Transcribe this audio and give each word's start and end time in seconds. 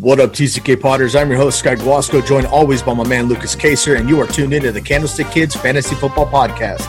What 0.00 0.20
up, 0.20 0.30
TCK 0.30 0.80
Potters? 0.80 1.16
I'm 1.16 1.28
your 1.28 1.38
host, 1.38 1.58
Sky 1.58 1.74
Guasco, 1.74 2.20
joined 2.20 2.46
always 2.46 2.82
by 2.82 2.94
my 2.94 3.04
man, 3.08 3.26
Lukas 3.26 3.56
Kacer, 3.56 3.98
and 3.98 4.08
you 4.08 4.20
are 4.20 4.28
tuned 4.28 4.52
into 4.52 4.70
the 4.70 4.80
Candlestick 4.80 5.28
Kids 5.32 5.56
Fantasy 5.56 5.96
Football 5.96 6.26
Podcast. 6.26 6.82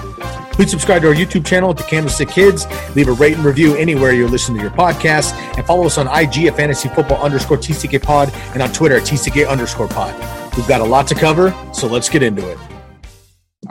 Please 0.51 0.69
subscribe 0.69 1.01
to 1.01 1.07
our 1.07 1.15
YouTube 1.15 1.43
channel 1.43 1.71
at 1.71 1.77
the 1.77 1.83
Candlestick 1.85 2.29
Kids, 2.29 2.67
leave 2.95 3.07
a 3.07 3.13
rate 3.13 3.33
and 3.33 3.43
review 3.43 3.73
anywhere 3.77 4.13
you're 4.13 4.29
listening 4.29 4.59
to 4.59 4.61
your 4.61 4.71
podcast, 4.71 5.33
and 5.57 5.65
follow 5.65 5.87
us 5.87 5.97
on 5.97 6.05
IG 6.05 6.45
at 6.45 6.55
Fantasy 6.55 6.87
Football 6.89 7.19
underscore 7.19 7.57
TCK 7.57 7.99
Pod 8.03 8.31
and 8.53 8.61
on 8.61 8.71
Twitter 8.73 8.97
at 8.97 9.07
TCK 9.07 9.49
underscore 9.49 9.87
Pod. 9.87 10.13
We've 10.55 10.67
got 10.67 10.79
a 10.79 10.85
lot 10.85 11.07
to 11.07 11.15
cover, 11.15 11.51
so 11.73 11.87
let's 11.87 12.09
get 12.09 12.21
into 12.21 12.47
it. 12.47 12.59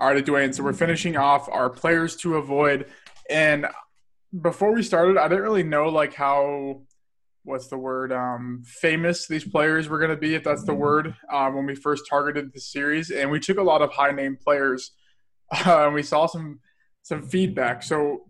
All 0.00 0.12
right, 0.12 0.26
Dwayne. 0.26 0.52
So 0.52 0.64
we're 0.64 0.72
finishing 0.72 1.16
off 1.16 1.48
our 1.48 1.70
players 1.70 2.16
to 2.22 2.38
avoid, 2.38 2.86
and 3.30 3.68
before 4.42 4.74
we 4.74 4.82
started, 4.82 5.16
I 5.16 5.28
didn't 5.28 5.44
really 5.44 5.62
know 5.62 5.90
like 5.90 6.14
how 6.14 6.82
what's 7.48 7.68
the 7.68 7.78
word 7.78 8.12
um, 8.12 8.62
famous 8.64 9.26
these 9.26 9.44
players 9.44 9.88
were 9.88 9.98
going 9.98 10.10
to 10.10 10.16
be 10.16 10.34
if 10.34 10.44
that's 10.44 10.64
the 10.64 10.74
word 10.74 11.14
um, 11.32 11.54
when 11.54 11.66
we 11.66 11.74
first 11.74 12.04
targeted 12.08 12.52
the 12.52 12.60
series 12.60 13.10
and 13.10 13.30
we 13.30 13.40
took 13.40 13.58
a 13.58 13.62
lot 13.62 13.82
of 13.82 13.90
high 13.90 14.12
name 14.12 14.36
players 14.36 14.92
uh, 15.66 15.86
and 15.86 15.94
we 15.94 16.02
saw 16.02 16.26
some 16.26 16.60
some 17.02 17.22
feedback 17.22 17.82
so 17.82 18.22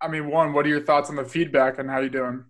i 0.00 0.08
mean 0.08 0.30
one 0.30 0.52
what 0.52 0.64
are 0.64 0.70
your 0.70 0.84
thoughts 0.84 1.10
on 1.10 1.16
the 1.16 1.24
feedback 1.24 1.78
and 1.78 1.90
how 1.90 1.98
you 1.98 2.10
doing 2.10 2.44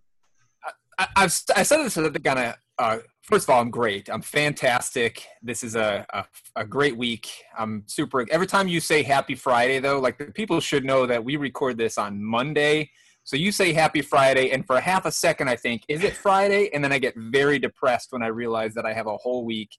I, 0.99 1.09
have 1.17 1.43
I 1.55 1.63
said 1.63 1.85
this 1.85 1.99
at 1.99 2.13
the 2.13 2.21
kind 2.21 2.39
of 2.39 2.55
uh, 2.79 2.99
first 3.23 3.49
of 3.49 3.51
all, 3.55 3.61
I'm 3.61 3.71
great. 3.71 4.09
I'm 4.11 4.23
fantastic. 4.23 5.27
This 5.43 5.63
is 5.63 5.77
a, 5.77 6.07
a, 6.11 6.25
a 6.57 6.65
great 6.65 6.97
week. 6.97 7.29
I'm 7.59 7.85
super. 7.87 8.25
Every 8.31 8.47
time 8.47 8.69
you 8.69 8.81
say 8.81 9.03
Happy 9.03 9.35
Friday, 9.35 9.79
though, 9.79 9.99
like 9.99 10.19
the 10.19 10.27
people 10.27 10.61
should 10.61 10.85
know 10.85 11.07
that 11.07 11.25
we 11.25 11.37
record 11.37 11.79
this 11.79 11.99
on 11.99 12.23
Monday. 12.23 12.91
So 13.27 13.35
you 13.35 13.51
say 13.51 13.73
happy 13.73 14.03
Friday, 14.03 14.53
and 14.53 14.65
for 14.65 14.81
half 14.81 15.05
a 15.05 15.11
second, 15.11 15.49
I 15.49 15.57
think, 15.57 15.83
is 15.89 16.05
it 16.05 16.17
Friday? 16.17 16.71
And 16.73 16.83
then 16.83 16.93
I 16.93 17.01
get 17.01 17.15
very 17.17 17.59
depressed 17.59 18.13
when 18.13 18.23
I 18.23 18.29
realize 18.29 18.73
that 18.75 18.87
I 18.87 18.93
have 18.93 19.09
a 19.09 19.17
whole 19.17 19.45
week 19.45 19.77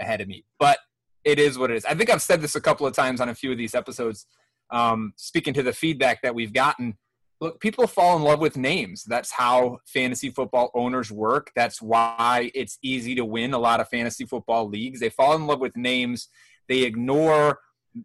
ahead 0.00 0.22
of 0.22 0.26
me. 0.26 0.46
But 0.58 0.78
it 1.22 1.38
is 1.38 1.58
what 1.58 1.70
it 1.70 1.76
is. 1.76 1.84
I 1.84 1.92
think 1.92 2.08
I've 2.08 2.22
said 2.22 2.40
this 2.40 2.56
a 2.56 2.62
couple 2.62 2.86
of 2.86 2.94
times 2.94 3.20
on 3.20 3.28
a 3.28 3.34
few 3.34 3.52
of 3.52 3.58
these 3.58 3.74
episodes, 3.74 4.24
um, 4.70 5.12
speaking 5.16 5.52
to 5.52 5.62
the 5.62 5.74
feedback 5.74 6.22
that 6.22 6.34
we've 6.34 6.54
gotten. 6.54 6.96
Look, 7.42 7.60
people 7.60 7.86
fall 7.86 8.16
in 8.16 8.22
love 8.22 8.40
with 8.40 8.56
names. 8.56 9.04
That's 9.04 9.32
how 9.32 9.80
fantasy 9.84 10.30
football 10.30 10.70
owners 10.74 11.12
work. 11.12 11.52
That's 11.54 11.82
why 11.82 12.50
it's 12.54 12.78
easy 12.82 13.14
to 13.16 13.24
win 13.24 13.52
a 13.52 13.58
lot 13.58 13.80
of 13.80 13.88
fantasy 13.90 14.24
football 14.24 14.66
leagues. 14.66 15.00
They 15.00 15.10
fall 15.10 15.36
in 15.36 15.46
love 15.46 15.60
with 15.60 15.76
names. 15.76 16.28
They 16.68 16.84
ignore 16.84 17.58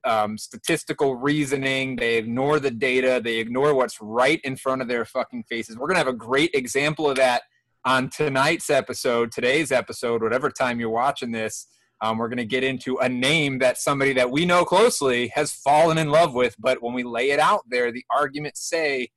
um, 0.03 0.37
statistical 0.37 1.15
reasoning. 1.15 1.95
They 1.95 2.17
ignore 2.17 2.59
the 2.59 2.71
data. 2.71 3.21
They 3.23 3.37
ignore 3.37 3.73
what's 3.73 3.99
right 4.01 4.39
in 4.43 4.55
front 4.55 4.81
of 4.81 4.87
their 4.87 5.05
fucking 5.05 5.43
faces. 5.43 5.77
We're 5.77 5.87
going 5.87 5.95
to 5.95 6.05
have 6.05 6.07
a 6.07 6.13
great 6.13 6.51
example 6.53 7.09
of 7.09 7.17
that 7.17 7.43
on 7.85 8.09
tonight's 8.09 8.69
episode, 8.69 9.31
today's 9.31 9.71
episode, 9.71 10.21
whatever 10.21 10.49
time 10.49 10.79
you're 10.79 10.89
watching 10.89 11.31
this. 11.31 11.67
Um, 12.01 12.17
we're 12.17 12.27
going 12.27 12.37
to 12.37 12.45
get 12.45 12.63
into 12.63 12.97
a 12.97 13.07
name 13.07 13.59
that 13.59 13.77
somebody 13.77 14.13
that 14.13 14.29
we 14.29 14.45
know 14.45 14.65
closely 14.65 15.29
has 15.35 15.53
fallen 15.53 15.97
in 15.97 16.09
love 16.09 16.33
with, 16.33 16.55
but 16.59 16.81
when 16.83 16.93
we 16.93 17.03
lay 17.03 17.31
it 17.31 17.39
out 17.39 17.61
there, 17.69 17.91
the 17.91 18.03
arguments 18.09 18.67
say 18.67 19.09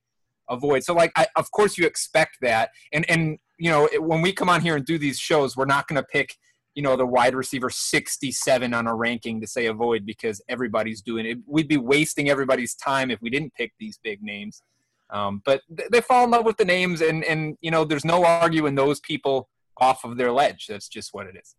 avoid. 0.49 0.85
So, 0.85 0.95
like, 0.95 1.13
I, 1.17 1.27
of 1.37 1.51
course, 1.51 1.77
you 1.77 1.87
expect 1.87 2.37
that, 2.43 2.71
and 2.93 3.09
and 3.11 3.39
you 3.59 3.71
know, 3.71 3.89
when 3.99 4.23
we 4.23 4.33
come 4.33 4.49
on 4.49 4.61
here 4.61 4.77
and 4.77 4.85
do 4.85 4.99
these 4.99 5.19
shows, 5.19 5.57
we're 5.57 5.65
not 5.65 5.89
going 5.89 6.01
to 6.01 6.07
pick 6.07 6.37
you 6.77 6.83
know 6.83 6.95
the 6.95 7.07
wide 7.07 7.35
receiver 7.35 7.71
67 7.71 8.75
on 8.75 8.87
a 8.87 8.95
ranking 8.95 9.41
to 9.41 9.47
say 9.47 9.67
avoid 9.67 10.05
because 10.05 10.43
everybody's 10.49 11.01
doing 11.01 11.25
it. 11.25 11.39
We'd 11.47 11.69
be 11.69 11.79
wasting 11.79 12.29
everybody's 12.29 12.75
time 12.75 13.11
if 13.11 13.21
we 13.23 13.31
didn't 13.31 13.55
pick 13.55 13.73
these 13.81 13.99
big 14.05 14.23
names. 14.23 14.63
Um, 15.09 15.41
but 15.45 15.63
they 15.91 16.01
fall 16.03 16.25
in 16.25 16.31
love 16.31 16.45
with 16.45 16.59
the 16.59 16.65
names 16.67 17.01
and 17.01 17.25
and 17.25 17.57
you 17.63 17.71
know 17.71 17.85
there's 17.85 18.05
no 18.05 18.25
arguing 18.25 18.75
those 18.75 19.01
people 19.01 19.49
off 19.79 20.05
of 20.05 20.19
their 20.19 20.31
ledge. 20.31 20.67
That's 20.69 20.89
just 20.89 21.15
what 21.15 21.27
it 21.27 21.37
is. 21.37 21.57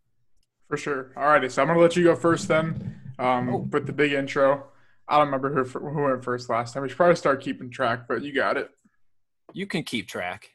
For 0.68 0.78
sure. 0.78 1.14
All 1.18 1.26
righty. 1.26 1.50
So 1.50 1.64
i'm 1.64 1.68
gonna 1.68 1.80
let 1.80 1.96
you 1.96 2.04
go 2.04 2.16
first 2.16 2.48
then. 2.48 3.02
Um, 3.18 3.50
oh. 3.50 3.58
with 3.72 3.88
the 3.88 3.94
big 3.94 4.14
intro. 4.14 4.66
I 5.08 5.18
don't 5.18 5.28
remember 5.28 5.52
who, 5.52 5.64
who 5.64 6.04
went 6.04 6.24
first 6.24 6.50
last 6.50 6.74
time. 6.74 6.84
We 6.84 6.90
should 6.90 6.98
probably 6.98 7.16
start 7.16 7.42
keeping 7.42 7.72
track 7.72 8.08
but 8.08 8.22
you 8.22 8.36
got 8.36 8.56
it. 8.56 8.70
You 9.54 9.66
can 9.66 9.82
keep 9.82 10.08
track. 10.08 10.50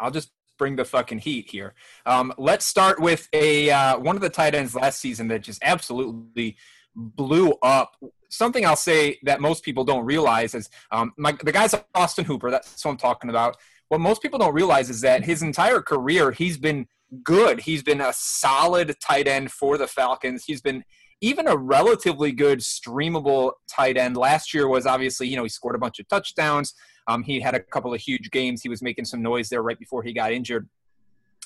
I'll 0.00 0.10
just 0.10 0.32
bring 0.58 0.76
the 0.76 0.84
fucking 0.84 1.18
heat 1.18 1.50
here. 1.50 1.74
Um, 2.06 2.32
let's 2.38 2.66
start 2.66 3.00
with 3.00 3.28
a 3.32 3.70
uh, 3.70 3.98
one 3.98 4.16
of 4.16 4.22
the 4.22 4.30
tight 4.30 4.54
ends 4.54 4.74
last 4.74 5.00
season 5.00 5.28
that 5.28 5.42
just 5.42 5.60
absolutely 5.62 6.56
blew 6.94 7.54
up. 7.62 7.96
Something 8.28 8.64
I'll 8.64 8.76
say 8.76 9.18
that 9.24 9.40
most 9.40 9.62
people 9.62 9.84
don't 9.84 10.04
realize 10.04 10.54
is 10.54 10.70
um, 10.90 11.12
my, 11.16 11.32
the 11.42 11.52
guy's 11.52 11.74
Austin 11.94 12.24
Hooper. 12.24 12.50
That's 12.50 12.84
what 12.84 12.92
I'm 12.92 12.96
talking 12.96 13.30
about. 13.30 13.56
What 13.88 14.00
most 14.00 14.22
people 14.22 14.38
don't 14.38 14.54
realize 14.54 14.88
is 14.88 15.02
that 15.02 15.24
his 15.24 15.42
entire 15.42 15.82
career 15.82 16.32
he's 16.32 16.56
been 16.56 16.86
good. 17.22 17.60
He's 17.60 17.82
been 17.82 18.00
a 18.00 18.12
solid 18.12 18.94
tight 19.00 19.28
end 19.28 19.52
for 19.52 19.76
the 19.76 19.86
Falcons. 19.86 20.44
He's 20.46 20.62
been 20.62 20.84
even 21.20 21.46
a 21.46 21.56
relatively 21.56 22.32
good 22.32 22.58
streamable 22.60 23.52
tight 23.68 23.96
end. 23.96 24.16
Last 24.16 24.52
year 24.52 24.66
was 24.66 24.86
obviously, 24.86 25.28
you 25.28 25.36
know, 25.36 25.44
he 25.44 25.48
scored 25.48 25.76
a 25.76 25.78
bunch 25.78 25.98
of 26.00 26.08
touchdowns. 26.08 26.74
Um, 27.08 27.22
he 27.22 27.40
had 27.40 27.54
a 27.54 27.60
couple 27.60 27.92
of 27.92 28.00
huge 28.00 28.30
games. 28.30 28.62
He 28.62 28.68
was 28.68 28.82
making 28.82 29.04
some 29.04 29.22
noise 29.22 29.48
there 29.48 29.62
right 29.62 29.78
before 29.78 30.02
he 30.02 30.12
got 30.12 30.32
injured. 30.32 30.68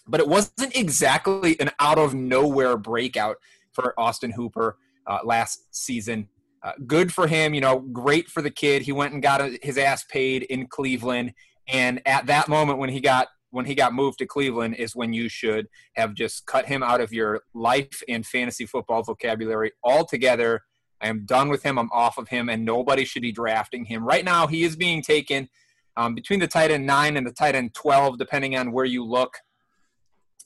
But 0.06 0.20
it 0.20 0.28
wasn't 0.28 0.76
exactly 0.76 1.58
an 1.60 1.70
out 1.80 1.98
of 1.98 2.14
nowhere 2.14 2.76
breakout 2.76 3.36
for 3.72 3.98
Austin 3.98 4.30
Hooper 4.32 4.78
uh, 5.06 5.18
last 5.24 5.74
season. 5.74 6.28
Uh, 6.62 6.72
good 6.86 7.12
for 7.12 7.26
him, 7.26 7.54
you 7.54 7.60
know, 7.60 7.78
great 7.78 8.28
for 8.28 8.42
the 8.42 8.50
kid. 8.50 8.82
He 8.82 8.92
went 8.92 9.12
and 9.12 9.22
got 9.22 9.50
his 9.62 9.78
ass 9.78 10.04
paid 10.04 10.44
in 10.44 10.66
Cleveland. 10.66 11.32
And 11.68 12.00
at 12.06 12.26
that 12.26 12.48
moment 12.48 12.78
when 12.78 12.90
he 12.90 13.00
got 13.00 13.28
when 13.50 13.64
he 13.64 13.74
got 13.74 13.94
moved 13.94 14.18
to 14.18 14.26
Cleveland 14.26 14.74
is 14.74 14.96
when 14.96 15.12
you 15.12 15.28
should 15.28 15.68
have 15.94 16.14
just 16.14 16.46
cut 16.46 16.66
him 16.66 16.82
out 16.82 17.00
of 17.00 17.12
your 17.12 17.42
life 17.54 18.02
and 18.08 18.26
fantasy 18.26 18.66
football 18.66 19.02
vocabulary 19.02 19.72
altogether 19.82 20.62
I 21.00 21.08
am 21.08 21.26
done 21.26 21.48
with 21.48 21.62
him. 21.62 21.78
I'm 21.78 21.90
off 21.92 22.18
of 22.18 22.28
him, 22.28 22.48
and 22.48 22.64
nobody 22.64 23.04
should 23.04 23.22
be 23.22 23.32
drafting 23.32 23.84
him. 23.84 24.04
Right 24.04 24.24
now, 24.24 24.46
he 24.46 24.64
is 24.64 24.76
being 24.76 25.02
taken 25.02 25.48
um, 25.96 26.14
between 26.14 26.40
the 26.40 26.46
tight 26.46 26.70
end 26.70 26.86
9 26.86 27.16
and 27.16 27.26
the 27.26 27.32
tight 27.32 27.54
end 27.54 27.74
12, 27.74 28.18
depending 28.18 28.56
on 28.56 28.72
where 28.72 28.84
you 28.84 29.04
look. 29.04 29.38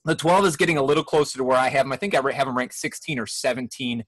The 0.05 0.15
12 0.15 0.47
is 0.47 0.57
getting 0.57 0.79
a 0.79 0.83
little 0.83 1.05
closer 1.05 1.39
to 1.39 1.45
where 1.45 1.59
I 1.59 1.69
have 1.69 1.87
him. 1.87 1.93
I 1.93 1.97
think 1.97 2.15
I 2.15 2.33
have 2.33 2.49
him 2.49 2.57
ranked 2.57 2.75
16 2.75 3.19
or 3.19 3.27
17 3.27 4.05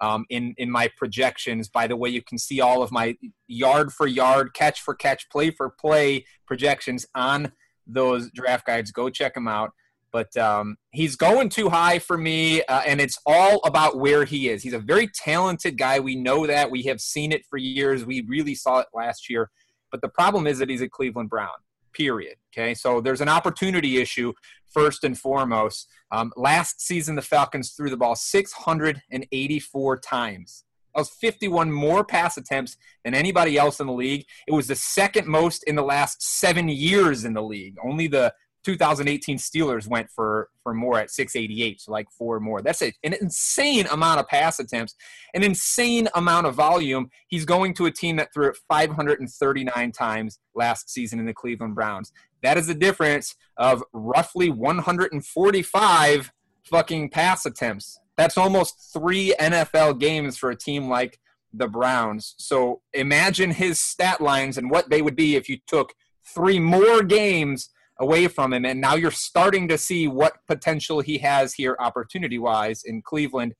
um, 0.00 0.24
in, 0.28 0.54
in 0.58 0.70
my 0.70 0.90
projections. 0.96 1.68
By 1.68 1.86
the 1.86 1.96
way, 1.96 2.10
you 2.10 2.22
can 2.22 2.38
see 2.38 2.60
all 2.60 2.82
of 2.82 2.90
my 2.90 3.16
yard 3.46 3.92
for 3.92 4.06
yard, 4.06 4.54
catch 4.54 4.80
for 4.80 4.94
catch, 4.94 5.28
play 5.30 5.50
for 5.50 5.70
play 5.70 6.24
projections 6.46 7.06
on 7.14 7.52
those 7.86 8.30
draft 8.32 8.66
guides. 8.66 8.90
Go 8.90 9.08
check 9.08 9.34
them 9.34 9.48
out. 9.48 9.72
But 10.12 10.36
um, 10.36 10.76
he's 10.92 11.16
going 11.16 11.48
too 11.48 11.68
high 11.68 11.98
for 11.98 12.16
me, 12.16 12.62
uh, 12.62 12.82
and 12.86 13.00
it's 13.00 13.18
all 13.26 13.60
about 13.64 13.98
where 13.98 14.24
he 14.24 14.48
is. 14.48 14.62
He's 14.62 14.72
a 14.72 14.78
very 14.78 15.08
talented 15.08 15.76
guy. 15.76 16.00
We 16.00 16.16
know 16.16 16.46
that. 16.46 16.70
We 16.70 16.82
have 16.84 17.00
seen 17.00 17.32
it 17.32 17.44
for 17.44 17.58
years. 17.58 18.04
We 18.04 18.24
really 18.28 18.54
saw 18.54 18.78
it 18.80 18.86
last 18.94 19.28
year. 19.28 19.50
But 19.90 20.00
the 20.00 20.08
problem 20.08 20.46
is 20.46 20.58
that 20.58 20.70
he's 20.70 20.80
a 20.80 20.88
Cleveland 20.88 21.30
Brown, 21.30 21.48
period. 21.92 22.36
Okay, 22.52 22.74
so 22.74 23.00
there's 23.00 23.20
an 23.20 23.28
opportunity 23.28 23.98
issue 23.98 24.32
first 24.72 25.04
and 25.04 25.18
foremost. 25.18 25.88
Um, 26.10 26.32
last 26.36 26.80
season, 26.80 27.16
the 27.16 27.22
Falcons 27.22 27.70
threw 27.70 27.90
the 27.90 27.96
ball 27.96 28.14
684 28.14 29.98
times. 29.98 30.64
That 30.94 31.00
was 31.00 31.10
51 31.10 31.70
more 31.70 32.04
pass 32.04 32.38
attempts 32.38 32.78
than 33.04 33.14
anybody 33.14 33.58
else 33.58 33.80
in 33.80 33.86
the 33.86 33.92
league. 33.92 34.24
It 34.48 34.52
was 34.52 34.66
the 34.66 34.74
second 34.74 35.26
most 35.26 35.62
in 35.64 35.76
the 35.76 35.82
last 35.82 36.22
seven 36.22 36.68
years 36.68 37.24
in 37.26 37.34
the 37.34 37.42
league. 37.42 37.76
Only 37.84 38.06
the 38.06 38.32
2018 38.66 39.38
Steelers 39.38 39.86
went 39.86 40.10
for 40.10 40.48
for 40.64 40.74
more 40.74 40.98
at 40.98 41.12
688, 41.12 41.80
so 41.80 41.92
like 41.92 42.10
four 42.10 42.40
more. 42.40 42.60
That's 42.60 42.82
a, 42.82 42.92
an 43.04 43.14
insane 43.20 43.86
amount 43.92 44.18
of 44.18 44.26
pass 44.26 44.58
attempts, 44.58 44.96
an 45.34 45.44
insane 45.44 46.08
amount 46.16 46.48
of 46.48 46.56
volume. 46.56 47.08
He's 47.28 47.44
going 47.44 47.74
to 47.74 47.86
a 47.86 47.92
team 47.92 48.16
that 48.16 48.34
threw 48.34 48.48
it 48.48 48.58
539 48.68 49.92
times 49.92 50.40
last 50.56 50.90
season 50.90 51.20
in 51.20 51.26
the 51.26 51.32
Cleveland 51.32 51.76
Browns. 51.76 52.12
That 52.42 52.58
is 52.58 52.66
the 52.66 52.74
difference 52.74 53.36
of 53.56 53.84
roughly 53.92 54.50
145 54.50 56.32
fucking 56.64 57.10
pass 57.10 57.46
attempts. 57.46 58.00
That's 58.16 58.36
almost 58.36 58.92
three 58.92 59.32
NFL 59.38 60.00
games 60.00 60.36
for 60.36 60.50
a 60.50 60.56
team 60.56 60.88
like 60.88 61.20
the 61.52 61.68
Browns. 61.68 62.34
So 62.36 62.80
imagine 62.92 63.52
his 63.52 63.78
stat 63.78 64.20
lines 64.20 64.58
and 64.58 64.72
what 64.72 64.90
they 64.90 65.02
would 65.02 65.14
be 65.14 65.36
if 65.36 65.48
you 65.48 65.58
took 65.68 65.94
three 66.34 66.58
more 66.58 67.04
games 67.04 67.68
away 67.98 68.28
from 68.28 68.52
him. 68.52 68.64
And 68.64 68.80
now 68.80 68.94
you're 68.94 69.10
starting 69.10 69.68
to 69.68 69.78
see 69.78 70.08
what 70.08 70.34
potential 70.46 71.00
he 71.00 71.18
has 71.18 71.54
here, 71.54 71.76
opportunity 71.78 72.38
wise, 72.38 72.82
in 72.84 73.02
Cleveland. 73.02 73.54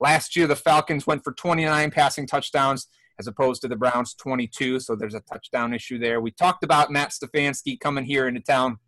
Last 0.00 0.34
year, 0.34 0.46
the 0.46 0.56
Falcons 0.56 1.06
went 1.06 1.22
for 1.22 1.32
29 1.32 1.90
passing 1.90 2.26
touchdowns 2.26 2.88
as 3.18 3.26
opposed 3.26 3.62
to 3.62 3.68
the 3.68 3.76
Browns 3.76 4.14
22. 4.14 4.80
So 4.80 4.96
there's 4.96 5.14
a 5.14 5.20
touchdown 5.20 5.74
issue 5.74 5.98
there. 5.98 6.20
We 6.20 6.30
talked 6.30 6.64
about 6.64 6.90
Matt 6.90 7.10
Stefanski 7.10 7.78
coming 7.78 8.04
here 8.04 8.26
into 8.26 8.40
town. 8.40 8.78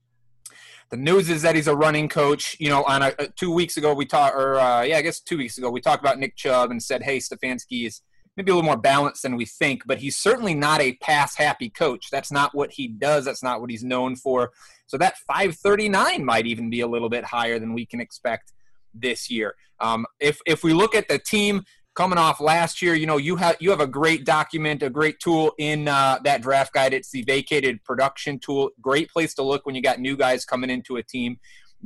The 0.90 0.96
news 0.96 1.30
is 1.30 1.42
that 1.42 1.54
he's 1.54 1.68
a 1.68 1.74
running 1.74 2.08
coach. 2.08 2.56
You 2.58 2.68
know, 2.68 2.84
on 2.84 3.02
a, 3.02 3.12
two 3.36 3.52
weeks 3.52 3.76
ago 3.76 3.94
we 3.94 4.06
talked, 4.06 4.34
or 4.34 4.58
uh, 4.58 4.82
yeah, 4.82 4.96
I 4.96 5.02
guess 5.02 5.20
two 5.20 5.38
weeks 5.38 5.58
ago 5.58 5.70
we 5.70 5.80
talked 5.80 6.02
about 6.02 6.18
Nick 6.18 6.36
Chubb 6.36 6.70
and 6.70 6.82
said, 6.82 7.02
hey, 7.02 7.18
Stefanski 7.18 7.86
is 7.86 8.02
maybe 8.36 8.50
a 8.50 8.54
little 8.54 8.66
more 8.66 8.76
balanced 8.76 9.22
than 9.22 9.36
we 9.36 9.44
think, 9.44 9.82
but 9.86 9.98
he's 9.98 10.16
certainly 10.18 10.54
not 10.54 10.80
a 10.80 10.94
pass 10.94 11.36
happy 11.36 11.70
coach. 11.70 12.08
That's 12.10 12.32
not 12.32 12.54
what 12.54 12.72
he 12.72 12.88
does. 12.88 13.24
That's 13.24 13.42
not 13.42 13.60
what 13.60 13.70
he's 13.70 13.84
known 13.84 14.16
for. 14.16 14.50
So 14.86 14.98
that 14.98 15.16
539 15.26 16.24
might 16.24 16.46
even 16.46 16.70
be 16.70 16.80
a 16.80 16.86
little 16.86 17.08
bit 17.08 17.24
higher 17.24 17.58
than 17.58 17.74
we 17.74 17.86
can 17.86 18.00
expect 18.00 18.52
this 18.92 19.30
year. 19.30 19.54
Um, 19.80 20.06
if 20.20 20.40
if 20.46 20.62
we 20.62 20.72
look 20.72 20.94
at 20.94 21.08
the 21.08 21.18
team 21.18 21.62
coming 21.94 22.18
off 22.18 22.40
last 22.40 22.82
year, 22.82 22.94
you 22.94 23.06
know 23.06 23.16
you 23.16 23.36
have 23.36 23.56
you 23.60 23.70
have 23.70 23.80
a 23.80 23.86
great 23.86 24.24
document, 24.24 24.82
a 24.82 24.90
great 24.90 25.18
tool 25.20 25.52
in 25.58 25.88
uh, 25.88 26.18
that 26.24 26.42
draft 26.42 26.72
guide. 26.72 26.94
It's 26.94 27.10
the 27.10 27.22
vacated 27.22 27.82
production 27.84 28.38
tool. 28.38 28.70
Great 28.80 29.10
place 29.10 29.34
to 29.34 29.42
look 29.42 29.66
when 29.66 29.74
you 29.74 29.82
got 29.82 29.98
new 29.98 30.16
guys 30.16 30.44
coming 30.44 30.70
into 30.70 30.96
a 30.96 31.02
team. 31.02 31.38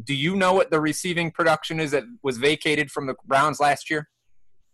Do 0.05 0.15
you 0.15 0.37
know 0.37 0.53
what 0.53 0.71
the 0.71 0.81
receiving 0.81 1.31
production 1.31 1.81
is 1.81 1.91
that 1.91 2.05
was 2.23 2.39
vacated 2.39 2.91
from 2.91 3.07
the 3.07 3.15
Browns 3.27 3.59
last 3.59 3.91
year? 3.91 4.09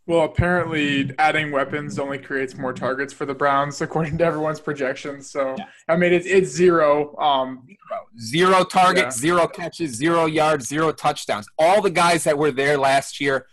Well, 0.06 0.24
apparently, 0.24 1.10
adding 1.18 1.50
weapons 1.50 1.98
only 1.98 2.18
creates 2.18 2.56
more 2.56 2.74
targets 2.74 3.12
for 3.12 3.24
the 3.24 3.34
Browns, 3.34 3.80
according 3.80 4.18
to 4.18 4.24
everyone's 4.24 4.60
projections. 4.60 5.30
So, 5.30 5.54
yeah. 5.56 5.64
I 5.88 5.96
mean, 5.96 6.12
it's 6.12 6.26
it's 6.26 6.50
zero. 6.50 7.16
Um, 7.16 7.66
zero 8.20 8.64
targets, 8.64 9.16
yeah. 9.16 9.20
zero 9.22 9.46
catches, 9.46 9.92
zero 9.92 10.26
yards, 10.26 10.68
zero 10.68 10.92
touchdowns. 10.92 11.46
All 11.58 11.80
the 11.80 11.90
guys 11.90 12.24
that 12.24 12.36
were 12.36 12.50
there 12.50 12.76
last 12.76 13.18
year 13.18 13.46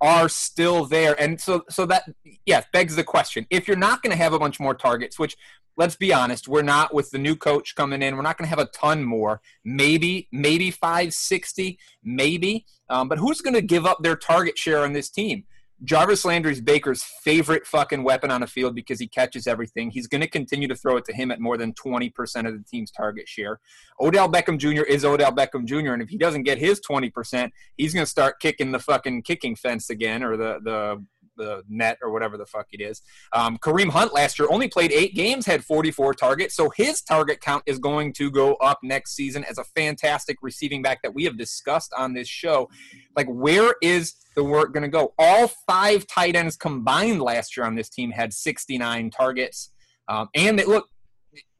are 0.00 0.30
still 0.30 0.86
there, 0.86 1.20
and 1.20 1.38
so 1.38 1.64
so 1.68 1.84
that 1.86 2.04
yes 2.46 2.64
begs 2.72 2.96
the 2.96 3.04
question: 3.04 3.46
if 3.50 3.68
you're 3.68 3.76
not 3.76 4.02
going 4.02 4.10
to 4.10 4.16
have 4.16 4.32
a 4.32 4.38
bunch 4.38 4.58
more 4.58 4.74
targets, 4.74 5.18
which 5.18 5.36
let's 5.76 5.96
be 5.96 6.12
honest, 6.12 6.48
we're 6.48 6.62
not 6.62 6.94
with 6.94 7.10
the 7.10 7.18
new 7.18 7.36
coach 7.36 7.74
coming 7.74 8.00
in. 8.00 8.16
We're 8.16 8.22
not 8.22 8.38
going 8.38 8.46
to 8.46 8.50
have 8.50 8.58
a 8.58 8.70
ton 8.72 9.04
more. 9.04 9.42
Maybe 9.62 10.28
maybe 10.32 10.70
560, 10.70 11.78
maybe. 12.02 12.64
Um, 12.88 13.08
but 13.08 13.18
who's 13.18 13.42
going 13.42 13.54
to 13.54 13.62
give 13.62 13.84
up 13.84 13.98
their 14.02 14.16
target 14.16 14.56
share 14.56 14.82
on 14.84 14.94
this 14.94 15.10
team? 15.10 15.44
Jarvis 15.84 16.24
Landry's 16.24 16.60
Baker's 16.60 17.02
favorite 17.02 17.66
fucking 17.66 18.02
weapon 18.02 18.30
on 18.30 18.40
the 18.40 18.46
field 18.46 18.74
because 18.74 18.98
he 18.98 19.06
catches 19.06 19.46
everything. 19.46 19.90
He's 19.90 20.08
going 20.08 20.20
to 20.20 20.28
continue 20.28 20.66
to 20.66 20.74
throw 20.74 20.96
it 20.96 21.04
to 21.04 21.12
him 21.12 21.30
at 21.30 21.40
more 21.40 21.56
than 21.56 21.72
20% 21.74 22.12
of 22.48 22.52
the 22.52 22.64
team's 22.68 22.90
target 22.90 23.28
share. 23.28 23.60
Odell 24.00 24.28
Beckham 24.28 24.58
Jr. 24.58 24.82
is 24.82 25.04
Odell 25.04 25.32
Beckham 25.32 25.64
Jr. 25.64 25.92
And 25.92 26.02
if 26.02 26.08
he 26.08 26.18
doesn't 26.18 26.42
get 26.42 26.58
his 26.58 26.80
20%, 26.80 27.50
he's 27.76 27.94
going 27.94 28.04
to 28.04 28.10
start 28.10 28.40
kicking 28.40 28.72
the 28.72 28.80
fucking 28.80 29.22
kicking 29.22 29.54
fence 29.54 29.88
again 29.88 30.24
or 30.24 30.36
the, 30.36 30.58
the 30.64 31.04
the 31.38 31.62
net 31.68 31.98
or 32.02 32.10
whatever 32.10 32.36
the 32.36 32.44
fuck 32.44 32.66
it 32.72 32.82
is. 32.82 33.00
Um, 33.32 33.56
Kareem 33.58 33.88
Hunt 33.88 34.12
last 34.12 34.38
year 34.38 34.48
only 34.50 34.68
played 34.68 34.92
eight 34.92 35.14
games, 35.14 35.46
had 35.46 35.64
44 35.64 36.14
targets, 36.14 36.54
so 36.54 36.68
his 36.70 37.00
target 37.00 37.40
count 37.40 37.62
is 37.66 37.78
going 37.78 38.12
to 38.14 38.30
go 38.30 38.54
up 38.56 38.80
next 38.82 39.14
season 39.14 39.44
as 39.44 39.56
a 39.56 39.64
fantastic 39.64 40.38
receiving 40.42 40.82
back 40.82 41.00
that 41.02 41.14
we 41.14 41.24
have 41.24 41.38
discussed 41.38 41.92
on 41.96 42.12
this 42.12 42.28
show. 42.28 42.68
Like, 43.16 43.26
where 43.28 43.74
is 43.80 44.14
the 44.36 44.44
work 44.44 44.74
going 44.74 44.82
to 44.82 44.88
go? 44.88 45.14
All 45.18 45.48
five 45.66 46.06
tight 46.06 46.36
ends 46.36 46.56
combined 46.56 47.22
last 47.22 47.56
year 47.56 47.64
on 47.64 47.74
this 47.74 47.88
team 47.88 48.10
had 48.10 48.32
69 48.34 49.10
targets, 49.10 49.70
um, 50.08 50.28
and 50.34 50.58
look, 50.66 50.88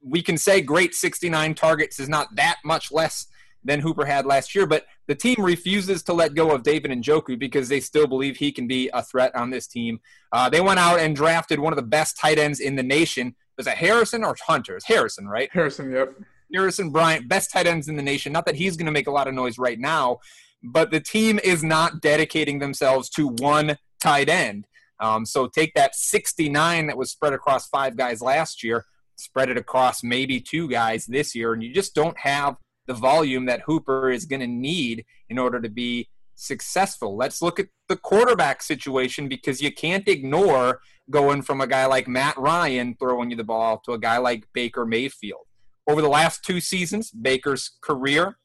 we 0.04 0.22
can 0.22 0.36
say 0.38 0.60
great 0.60 0.94
69 0.94 1.54
targets 1.54 1.98
is 1.98 2.08
not 2.08 2.28
that 2.36 2.58
much 2.64 2.92
less 2.92 3.26
than 3.64 3.80
Hooper 3.80 4.04
had 4.04 4.26
last 4.26 4.54
year. 4.54 4.66
But 4.66 4.86
the 5.06 5.14
team 5.14 5.36
refuses 5.38 6.02
to 6.04 6.12
let 6.12 6.34
go 6.34 6.52
of 6.52 6.62
David 6.62 6.90
Njoku 6.90 7.38
because 7.38 7.68
they 7.68 7.80
still 7.80 8.06
believe 8.06 8.36
he 8.36 8.52
can 8.52 8.66
be 8.66 8.90
a 8.92 9.02
threat 9.02 9.34
on 9.34 9.50
this 9.50 9.66
team. 9.66 10.00
Uh, 10.32 10.48
they 10.48 10.60
went 10.60 10.78
out 10.78 11.00
and 11.00 11.14
drafted 11.14 11.58
one 11.58 11.72
of 11.72 11.76
the 11.76 11.82
best 11.82 12.18
tight 12.18 12.38
ends 12.38 12.60
in 12.60 12.76
the 12.76 12.82
nation. 12.82 13.34
Was 13.56 13.66
it 13.66 13.76
Harrison 13.76 14.24
or 14.24 14.36
Hunter? 14.46 14.76
It's 14.76 14.86
Harrison, 14.86 15.26
right? 15.28 15.50
Harrison, 15.52 15.90
yep. 15.90 16.14
Harrison 16.52 16.90
Bryant, 16.90 17.28
best 17.28 17.50
tight 17.50 17.66
ends 17.66 17.88
in 17.88 17.96
the 17.96 18.02
nation. 18.02 18.32
Not 18.32 18.46
that 18.46 18.54
he's 18.54 18.76
going 18.76 18.86
to 18.86 18.92
make 18.92 19.06
a 19.06 19.12
lot 19.12 19.28
of 19.28 19.34
noise 19.34 19.58
right 19.58 19.78
now, 19.78 20.18
but 20.62 20.90
the 20.90 21.00
team 21.00 21.38
is 21.44 21.62
not 21.62 22.00
dedicating 22.00 22.58
themselves 22.58 23.10
to 23.10 23.28
one 23.40 23.76
tight 24.00 24.28
end. 24.28 24.66
Um, 25.00 25.24
so 25.24 25.46
take 25.46 25.74
that 25.74 25.94
69 25.94 26.86
that 26.86 26.96
was 26.96 27.10
spread 27.10 27.32
across 27.32 27.68
five 27.68 27.96
guys 27.96 28.20
last 28.20 28.64
year, 28.64 28.84
spread 29.16 29.48
it 29.48 29.56
across 29.56 30.02
maybe 30.02 30.40
two 30.40 30.68
guys 30.68 31.06
this 31.06 31.34
year, 31.34 31.52
and 31.52 31.62
you 31.62 31.72
just 31.72 31.94
don't 31.94 32.18
have 32.18 32.56
the 32.88 32.94
volume 32.94 33.44
that 33.46 33.60
Hooper 33.66 34.10
is 34.10 34.24
going 34.24 34.40
to 34.40 34.46
need 34.48 35.04
in 35.28 35.38
order 35.38 35.60
to 35.60 35.68
be 35.68 36.08
successful. 36.34 37.16
Let's 37.16 37.42
look 37.42 37.60
at 37.60 37.68
the 37.88 37.96
quarterback 37.96 38.62
situation 38.62 39.28
because 39.28 39.60
you 39.60 39.70
can't 39.70 40.08
ignore 40.08 40.80
going 41.10 41.42
from 41.42 41.60
a 41.60 41.66
guy 41.66 41.86
like 41.86 42.08
Matt 42.08 42.36
Ryan 42.38 42.96
throwing 42.98 43.30
you 43.30 43.36
the 43.36 43.44
ball 43.44 43.78
to 43.84 43.92
a 43.92 43.98
guy 43.98 44.18
like 44.18 44.48
Baker 44.52 44.86
Mayfield. 44.86 45.46
Over 45.88 46.02
the 46.02 46.08
last 46.08 46.42
two 46.42 46.60
seasons, 46.60 47.10
Baker's 47.10 47.76
career, 47.82 48.38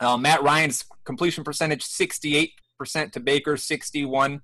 uh, 0.00 0.16
Matt 0.16 0.42
Ryan's 0.42 0.84
completion 1.04 1.44
percentage 1.44 1.82
68% 1.82 2.50
to 3.12 3.20
Baker 3.20 3.56
61. 3.56 4.42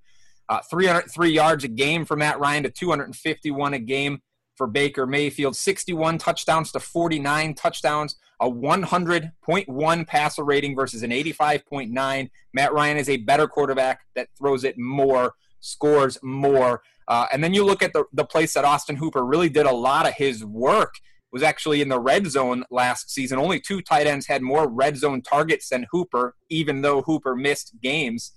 Uh, 0.48 0.60
303 0.70 1.30
yards 1.30 1.64
a 1.64 1.68
game 1.68 2.04
for 2.04 2.16
Matt 2.16 2.38
Ryan 2.38 2.64
to 2.64 2.70
251 2.70 3.74
a 3.74 3.78
game 3.78 4.20
for 4.56 4.66
Baker 4.66 5.06
Mayfield. 5.06 5.56
61 5.56 6.18
touchdowns 6.18 6.72
to 6.72 6.80
49 6.80 7.54
touchdowns 7.54 8.16
a 8.40 8.50
100.1 8.50 10.06
passer 10.06 10.44
rating 10.44 10.74
versus 10.74 11.02
an 11.02 11.10
85.9. 11.10 12.30
Matt 12.52 12.72
Ryan 12.72 12.96
is 12.96 13.08
a 13.08 13.16
better 13.18 13.46
quarterback 13.46 14.00
that 14.16 14.28
throws 14.36 14.64
it 14.64 14.78
more, 14.78 15.34
scores 15.60 16.18
more. 16.22 16.82
Uh, 17.06 17.26
and 17.32 17.42
then 17.42 17.54
you 17.54 17.64
look 17.64 17.82
at 17.82 17.92
the, 17.92 18.04
the 18.12 18.24
place 18.24 18.54
that 18.54 18.64
Austin 18.64 18.96
Hooper 18.96 19.24
really 19.24 19.48
did 19.48 19.66
a 19.66 19.72
lot 19.72 20.06
of 20.06 20.14
his 20.14 20.44
work 20.44 20.94
was 21.32 21.42
actually 21.42 21.82
in 21.82 21.88
the 21.88 21.98
red 21.98 22.30
zone 22.30 22.64
last 22.70 23.10
season. 23.10 23.38
Only 23.38 23.60
two 23.60 23.82
tight 23.82 24.06
ends 24.06 24.26
had 24.26 24.40
more 24.40 24.68
red 24.68 24.96
zone 24.96 25.20
targets 25.20 25.68
than 25.68 25.86
Hooper, 25.90 26.36
even 26.48 26.82
though 26.82 27.02
Hooper 27.02 27.34
missed 27.34 27.72
games. 27.82 28.32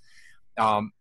Um, 0.57 0.91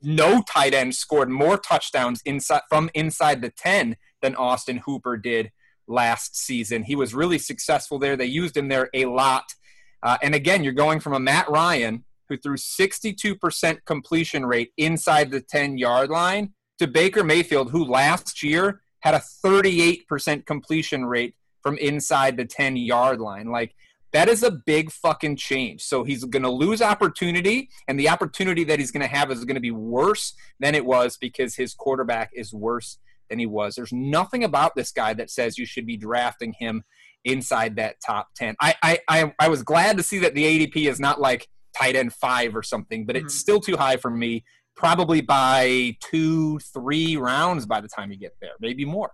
no 0.00 0.42
tight 0.48 0.74
end 0.74 0.94
scored 0.94 1.28
more 1.28 1.58
touchdowns 1.58 2.22
inside 2.24 2.62
from 2.68 2.90
inside 2.94 3.42
the 3.42 3.50
10 3.50 3.96
than 4.22 4.34
Austin 4.36 4.78
Hooper 4.78 5.16
did 5.16 5.50
last 5.86 6.36
season. 6.36 6.84
He 6.84 6.96
was 6.96 7.14
really 7.14 7.38
successful 7.38 7.98
there. 7.98 8.16
They 8.16 8.26
used 8.26 8.56
him 8.56 8.68
there 8.68 8.88
a 8.94 9.06
lot. 9.06 9.54
Uh, 10.02 10.16
and 10.22 10.34
again, 10.34 10.64
you're 10.64 10.72
going 10.72 11.00
from 11.00 11.12
a 11.12 11.20
Matt 11.20 11.48
Ryan 11.50 12.04
who 12.28 12.36
threw 12.36 12.56
62% 12.56 13.84
completion 13.84 14.46
rate 14.46 14.72
inside 14.76 15.30
the 15.30 15.40
10 15.40 15.76
yard 15.78 16.10
line 16.10 16.54
to 16.78 16.86
Baker 16.86 17.22
Mayfield, 17.22 17.70
who 17.70 17.84
last 17.84 18.42
year 18.42 18.80
had 19.00 19.14
a 19.14 19.22
38% 19.44 20.46
completion 20.46 21.04
rate 21.04 21.34
from 21.62 21.76
inside 21.78 22.36
the 22.36 22.44
10 22.44 22.76
yard 22.76 23.20
line. 23.20 23.48
Like, 23.50 23.74
that 24.12 24.28
is 24.28 24.42
a 24.42 24.50
big 24.50 24.90
fucking 24.90 25.36
change. 25.36 25.82
So 25.82 26.04
he's 26.04 26.24
going 26.24 26.42
to 26.42 26.50
lose 26.50 26.82
opportunity, 26.82 27.70
and 27.88 27.98
the 27.98 28.10
opportunity 28.10 28.62
that 28.64 28.78
he's 28.78 28.90
going 28.90 29.06
to 29.06 29.14
have 29.14 29.30
is 29.30 29.44
going 29.44 29.54
to 29.54 29.60
be 29.60 29.70
worse 29.70 30.34
than 30.60 30.74
it 30.74 30.84
was 30.84 31.16
because 31.16 31.56
his 31.56 31.74
quarterback 31.74 32.30
is 32.34 32.52
worse 32.52 32.98
he 33.40 33.46
was. 33.46 33.74
There's 33.74 33.92
nothing 33.92 34.44
about 34.44 34.74
this 34.76 34.92
guy 34.92 35.14
that 35.14 35.30
says 35.30 35.58
you 35.58 35.66
should 35.66 35.86
be 35.86 35.96
drafting 35.96 36.54
him 36.58 36.82
inside 37.24 37.76
that 37.76 37.96
top 38.04 38.28
10. 38.36 38.56
I, 38.60 38.74
I, 38.82 38.98
I, 39.08 39.34
I 39.38 39.48
was 39.48 39.62
glad 39.62 39.96
to 39.96 40.02
see 40.02 40.18
that 40.20 40.34
the 40.34 40.44
ADP 40.44 40.88
is 40.88 40.98
not 40.98 41.20
like 41.20 41.48
tight 41.76 41.96
end 41.96 42.12
five 42.12 42.56
or 42.56 42.62
something, 42.62 43.06
but 43.06 43.16
mm-hmm. 43.16 43.26
it's 43.26 43.36
still 43.36 43.60
too 43.60 43.76
high 43.76 43.96
for 43.96 44.10
me, 44.10 44.44
probably 44.76 45.20
by 45.20 45.96
two, 46.00 46.58
three 46.60 47.16
rounds 47.16 47.66
by 47.66 47.80
the 47.80 47.88
time 47.88 48.10
you 48.10 48.18
get 48.18 48.34
there, 48.40 48.52
maybe 48.60 48.84
more. 48.84 49.12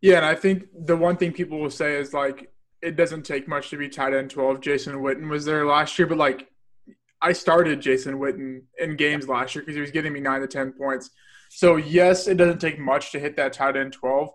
Yeah, 0.00 0.18
and 0.18 0.26
I 0.26 0.34
think 0.34 0.64
the 0.86 0.96
one 0.96 1.16
thing 1.16 1.32
people 1.32 1.58
will 1.58 1.70
say 1.70 1.96
is 1.96 2.14
like, 2.14 2.50
it 2.80 2.96
doesn't 2.96 3.24
take 3.24 3.48
much 3.48 3.70
to 3.70 3.76
be 3.76 3.88
tight 3.88 4.14
end 4.14 4.30
12. 4.30 4.60
Jason 4.60 4.94
Witten 4.96 5.28
was 5.28 5.44
there 5.44 5.66
last 5.66 5.98
year, 5.98 6.06
but 6.06 6.18
like, 6.18 6.48
I 7.20 7.32
started 7.32 7.80
Jason 7.80 8.18
Witten 8.18 8.62
in 8.78 8.96
games 8.96 9.28
last 9.28 9.54
year 9.54 9.62
because 9.62 9.74
he 9.74 9.80
was 9.80 9.90
getting 9.90 10.12
me 10.12 10.20
nine 10.20 10.40
to 10.40 10.46
10 10.46 10.72
points. 10.72 11.10
So 11.50 11.76
yes, 11.76 12.26
it 12.26 12.36
doesn't 12.36 12.60
take 12.60 12.78
much 12.78 13.12
to 13.12 13.18
hit 13.18 13.36
that 13.36 13.52
tight 13.52 13.76
end 13.76 13.92
twelve, 13.92 14.30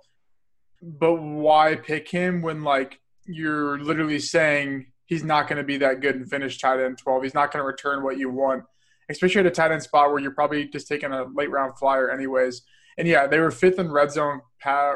but 0.81 1.15
why 1.15 1.75
pick 1.75 2.09
him 2.09 2.41
when 2.41 2.63
like 2.63 2.99
you're 3.25 3.79
literally 3.79 4.19
saying 4.19 4.87
he's 5.05 5.23
not 5.23 5.47
going 5.47 5.57
to 5.57 5.63
be 5.63 5.77
that 5.77 6.01
good 6.01 6.15
and 6.15 6.29
finish 6.29 6.57
tight 6.57 6.79
end 6.79 6.97
12. 6.97 7.23
He's 7.23 7.33
not 7.33 7.51
going 7.51 7.61
to 7.61 7.67
return 7.67 8.03
what 8.03 8.17
you 8.17 8.29
want, 8.29 8.63
especially 9.09 9.41
at 9.41 9.45
a 9.45 9.51
tight 9.51 9.71
end 9.71 9.83
spot 9.83 10.09
where 10.09 10.19
you're 10.19 10.31
probably 10.31 10.67
just 10.67 10.87
taking 10.87 11.11
a 11.11 11.25
late 11.33 11.49
round 11.49 11.77
flyer 11.77 12.09
anyways. 12.09 12.63
And 12.97 13.07
yeah, 13.07 13.27
they 13.27 13.39
were 13.39 13.51
fifth 13.51 13.79
in 13.79 13.91
red 13.91 14.11
zone, 14.11 14.41
uh, 14.65 14.93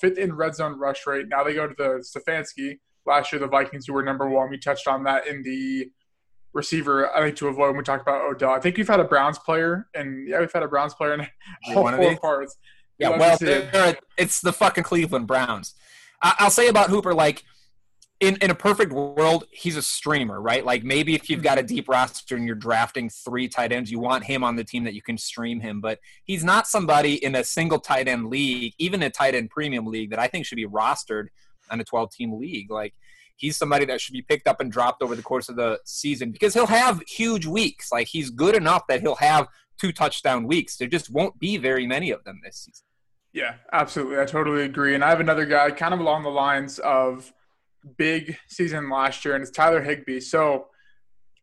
fifth 0.00 0.18
in 0.18 0.34
red 0.34 0.54
zone 0.54 0.78
rush 0.78 1.06
rate. 1.06 1.28
Now 1.28 1.44
they 1.44 1.54
go 1.54 1.66
to 1.66 1.74
the 1.76 2.04
Stefanski. 2.04 2.78
Last 3.06 3.32
year, 3.32 3.40
the 3.40 3.46
Vikings 3.46 3.86
who 3.86 3.94
were 3.94 4.02
number 4.02 4.28
one. 4.28 4.50
We 4.50 4.58
touched 4.58 4.86
on 4.86 5.04
that 5.04 5.26
in 5.26 5.42
the 5.42 5.90
receiver. 6.58 7.14
I 7.16 7.22
think 7.22 7.36
to 7.36 7.48
avoid 7.48 7.68
when 7.68 7.78
we 7.78 7.84
talk 7.84 8.02
about 8.02 8.22
Odell. 8.22 8.50
I 8.50 8.60
think 8.60 8.76
we've 8.76 8.86
had 8.86 9.00
a 9.00 9.04
Browns 9.04 9.38
player, 9.38 9.88
and 9.94 10.28
yeah, 10.28 10.40
we've 10.40 10.52
had 10.52 10.62
a 10.62 10.68
Browns 10.68 10.92
player 10.92 11.14
in 11.14 11.26
all 11.74 11.84
One 11.84 11.96
four 11.96 12.10
these? 12.10 12.18
parts. 12.18 12.56
Yeah, 12.98 13.16
well, 13.16 13.38
to 13.38 13.46
see 13.46 13.52
it. 13.52 13.72
they're- 13.72 13.96
it's 14.18 14.40
the 14.40 14.52
fucking 14.52 14.84
Cleveland 14.84 15.26
Browns. 15.26 15.74
I- 16.20 16.34
I'll 16.40 16.50
say 16.50 16.68
about 16.68 16.90
Hooper, 16.90 17.14
like 17.14 17.44
in 18.20 18.36
in 18.36 18.50
a 18.50 18.54
perfect 18.54 18.92
world, 18.92 19.44
he's 19.50 19.76
a 19.76 19.82
streamer, 19.82 20.40
right? 20.40 20.64
Like 20.64 20.82
maybe 20.82 21.14
if 21.14 21.30
you've 21.30 21.40
hmm. 21.40 21.44
got 21.44 21.58
a 21.58 21.62
deep 21.62 21.88
roster 21.88 22.36
and 22.36 22.44
you're 22.44 22.56
drafting 22.56 23.08
three 23.08 23.48
tight 23.48 23.72
ends, 23.72 23.90
you 23.90 24.00
want 24.00 24.24
him 24.24 24.42
on 24.42 24.56
the 24.56 24.64
team 24.64 24.84
that 24.84 24.94
you 24.94 25.02
can 25.02 25.16
stream 25.16 25.60
him. 25.60 25.80
But 25.80 26.00
he's 26.24 26.42
not 26.42 26.66
somebody 26.66 27.24
in 27.24 27.34
a 27.36 27.44
single 27.44 27.78
tight 27.78 28.08
end 28.08 28.26
league, 28.28 28.74
even 28.78 29.02
a 29.02 29.10
tight 29.10 29.34
end 29.34 29.50
premium 29.50 29.86
league, 29.86 30.10
that 30.10 30.18
I 30.18 30.26
think 30.26 30.44
should 30.46 30.56
be 30.56 30.66
rostered 30.66 31.26
on 31.70 31.80
a 31.80 31.84
12 31.84 32.10
team 32.10 32.38
league. 32.38 32.70
Like 32.70 32.94
he's 33.38 33.56
somebody 33.56 33.86
that 33.86 34.00
should 34.00 34.12
be 34.12 34.22
picked 34.22 34.46
up 34.46 34.60
and 34.60 34.70
dropped 34.70 35.02
over 35.02 35.16
the 35.16 35.22
course 35.22 35.48
of 35.48 35.56
the 35.56 35.80
season 35.84 36.30
because 36.30 36.52
he'll 36.52 36.66
have 36.66 37.02
huge 37.08 37.46
weeks. 37.46 37.90
Like 37.90 38.08
he's 38.08 38.30
good 38.30 38.54
enough 38.54 38.86
that 38.88 39.00
he'll 39.00 39.14
have 39.16 39.48
two 39.80 39.92
touchdown 39.92 40.46
weeks. 40.46 40.76
There 40.76 40.88
just 40.88 41.08
won't 41.08 41.38
be 41.38 41.56
very 41.56 41.86
many 41.86 42.10
of 42.10 42.22
them 42.24 42.40
this 42.44 42.56
season. 42.56 42.84
Yeah, 43.32 43.54
absolutely. 43.72 44.18
I 44.18 44.24
totally 44.24 44.62
agree. 44.64 44.94
And 44.94 45.04
I 45.04 45.10
have 45.10 45.20
another 45.20 45.46
guy 45.46 45.70
kind 45.70 45.94
of 45.94 46.00
along 46.00 46.24
the 46.24 46.30
lines 46.30 46.78
of 46.80 47.32
big 47.96 48.36
season 48.48 48.90
last 48.90 49.24
year, 49.24 49.34
and 49.34 49.42
it's 49.42 49.50
Tyler 49.50 49.80
Higbee. 49.80 50.20
So 50.20 50.66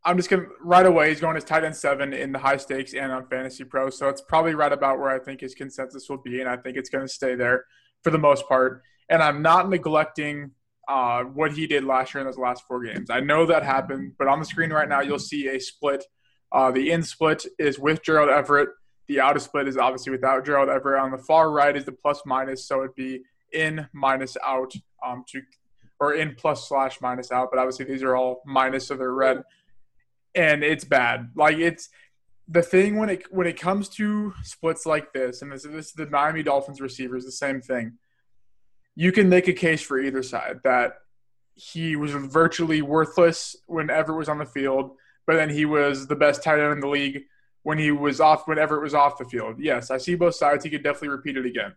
I'm 0.04 0.18
just 0.18 0.30
going 0.30 0.44
to 0.44 0.50
right 0.62 0.86
away, 0.86 1.10
he's 1.10 1.22
going 1.22 1.38
as 1.38 1.44
tight 1.44 1.64
end 1.64 1.76
seven 1.76 2.14
in 2.14 2.32
the 2.32 2.40
high 2.40 2.58
stakes 2.58 2.94
and 2.94 3.12
on 3.12 3.28
Fantasy 3.28 3.64
Pro. 3.64 3.90
So 3.90 4.10
it's 4.10 4.22
probably 4.22 4.54
right 4.54 4.74
about 4.74 5.00
where 5.00 5.10
I 5.10 5.20
think 5.20 5.42
his 5.42 5.56
consensus 5.56 6.10
will 6.10 6.18
be, 6.18 6.42
and 6.42 6.50
I 6.50 6.58
think 6.58 6.78
it's 6.78 6.90
going 6.90 7.06
to 7.06 7.12
stay 7.12 7.36
there 7.36 7.66
for 8.04 8.10
the 8.10 8.20
most 8.20 8.48
part. 8.48 8.84
And 9.10 9.24
I'm 9.24 9.42
not 9.42 9.70
neglecting 9.70 10.52
uh, 10.88 11.24
what 11.24 11.52
he 11.54 11.68
did 11.68 11.84
last 11.84 12.14
year 12.14 12.22
in 12.22 12.28
those 12.28 12.38
last 12.38 12.64
four 12.68 12.84
games. 12.84 13.10
I 13.10 13.20
know 13.20 13.46
that 13.46 13.64
happened, 13.64 14.14
but 14.18 14.28
on 14.28 14.40
the 14.40 14.46
screen 14.46 14.72
right 14.72 14.88
now, 14.88 15.02
you'll 15.02 15.20
see 15.20 15.48
a 15.48 15.60
split. 15.60 16.04
Uh, 16.52 16.72
the 16.72 16.92
in 16.92 17.04
split 17.04 17.46
is 17.60 17.80
with 17.80 18.04
Gerald 18.04 18.30
Everett. 18.30 18.70
The 19.08 19.20
out 19.20 19.36
of 19.36 19.42
split 19.42 19.68
is 19.68 19.78
obviously 19.78 20.12
without 20.12 20.46
Gerald 20.46 20.70
Everett. 20.70 21.02
On 21.02 21.12
the 21.12 21.18
far 21.18 21.52
right 21.52 21.76
is 21.76 21.86
the 21.86 21.92
plus 21.92 22.22
minus, 22.26 22.68
so 22.68 22.84
it'd 22.84 22.96
be 22.96 23.24
in 23.54 23.88
minus 23.94 24.38
out 24.44 24.74
um, 25.06 25.24
to 25.30 25.42
or 26.00 26.14
in 26.14 26.36
plus 26.36 26.68
slash 26.68 27.02
minus 27.02 27.32
out. 27.32 27.50
But 27.52 27.60
obviously 27.60 27.86
these 27.86 28.04
are 28.04 28.16
all 28.16 28.42
minus, 28.46 28.88
so 28.88 28.96
they're 28.96 29.12
red, 29.12 29.44
and 30.34 30.64
it's 30.64 30.84
bad. 30.84 31.32
Like 31.36 31.58
it's 31.58 31.90
the 32.48 32.62
thing 32.62 32.98
when 32.98 33.10
it 33.10 33.24
when 33.32 33.48
it 33.48 33.60
comes 33.60 33.90
to 33.90 34.34
splits 34.44 34.86
like 34.86 35.14
this, 35.14 35.42
and 35.42 35.52
this, 35.52 35.64
this 35.64 35.88
is 35.88 35.94
the 35.94 36.08
Miami 36.08 36.44
Dolphins 36.44 36.82
receivers, 36.82 37.26
the 37.26 37.32
same 37.32 37.62
thing. 37.62 37.94
You 38.96 39.12
can 39.12 39.30
make 39.30 39.48
a 39.48 39.54
case 39.54 39.82
for 39.82 40.00
either 40.00 40.24
side 40.24 40.62
that 40.64 40.98
he 41.56 41.96
was 41.96 42.12
virtually 42.12 42.82
worthless 42.82 43.56
when 43.68 43.90
Everett 43.90 44.18
was 44.18 44.30
on 44.30 44.38
the 44.38 44.46
field, 44.46 44.92
but 45.26 45.36
then 45.36 45.50
he 45.50 45.66
was 45.66 46.08
the 46.08 46.16
best 46.16 46.44
tight 46.44 46.60
end 46.60 46.74
in 46.74 46.80
the 46.80 46.88
league 46.88 47.24
when 47.64 47.78
he 47.78 47.92
was 47.92 48.22
off 48.22 48.48
whenever 48.48 48.78
it 48.78 48.84
was 48.84 48.94
off 48.94 49.18
the 49.18 49.26
field. 49.26 49.56
Yes, 49.60 49.90
I 49.90 49.98
see 49.98 50.16
both 50.16 50.36
sides. 50.36 50.64
He 50.64 50.70
could 50.70 50.84
definitely 50.84 51.10
repeat 51.10 51.38
it 51.38 51.46
again. 51.46 51.74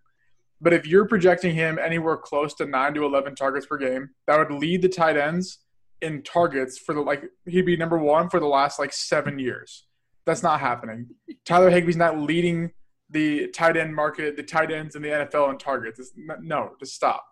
But 0.60 0.72
if 0.72 0.86
you're 0.86 1.06
projecting 1.06 1.54
him 1.54 1.78
anywhere 1.78 2.16
close 2.16 2.54
to 2.54 2.66
nine 2.66 2.94
to 2.94 3.04
eleven 3.04 3.34
targets 3.34 3.66
per 3.66 3.78
game, 3.78 4.10
that 4.26 4.38
would 4.38 4.50
lead 4.50 4.82
the 4.82 4.88
tight 4.88 5.16
ends 5.16 5.58
in 6.00 6.22
targets 6.22 6.78
for 6.78 6.94
the 6.94 7.00
like 7.00 7.24
he'd 7.46 7.66
be 7.66 7.76
number 7.76 7.98
one 7.98 8.28
for 8.28 8.40
the 8.40 8.46
last 8.46 8.78
like 8.78 8.92
seven 8.92 9.38
years. 9.38 9.86
That's 10.26 10.42
not 10.42 10.60
happening. 10.60 11.06
Tyler 11.44 11.70
Higbee's 11.70 11.96
not 11.96 12.18
leading 12.18 12.72
the 13.10 13.48
tight 13.48 13.76
end 13.76 13.94
market, 13.94 14.36
the 14.36 14.42
tight 14.42 14.70
ends 14.70 14.96
in 14.96 15.02
the 15.02 15.08
NFL 15.08 15.50
in 15.50 15.58
targets. 15.58 15.98
It's, 15.98 16.12
no, 16.40 16.72
just 16.78 16.94
stop. 16.94 17.24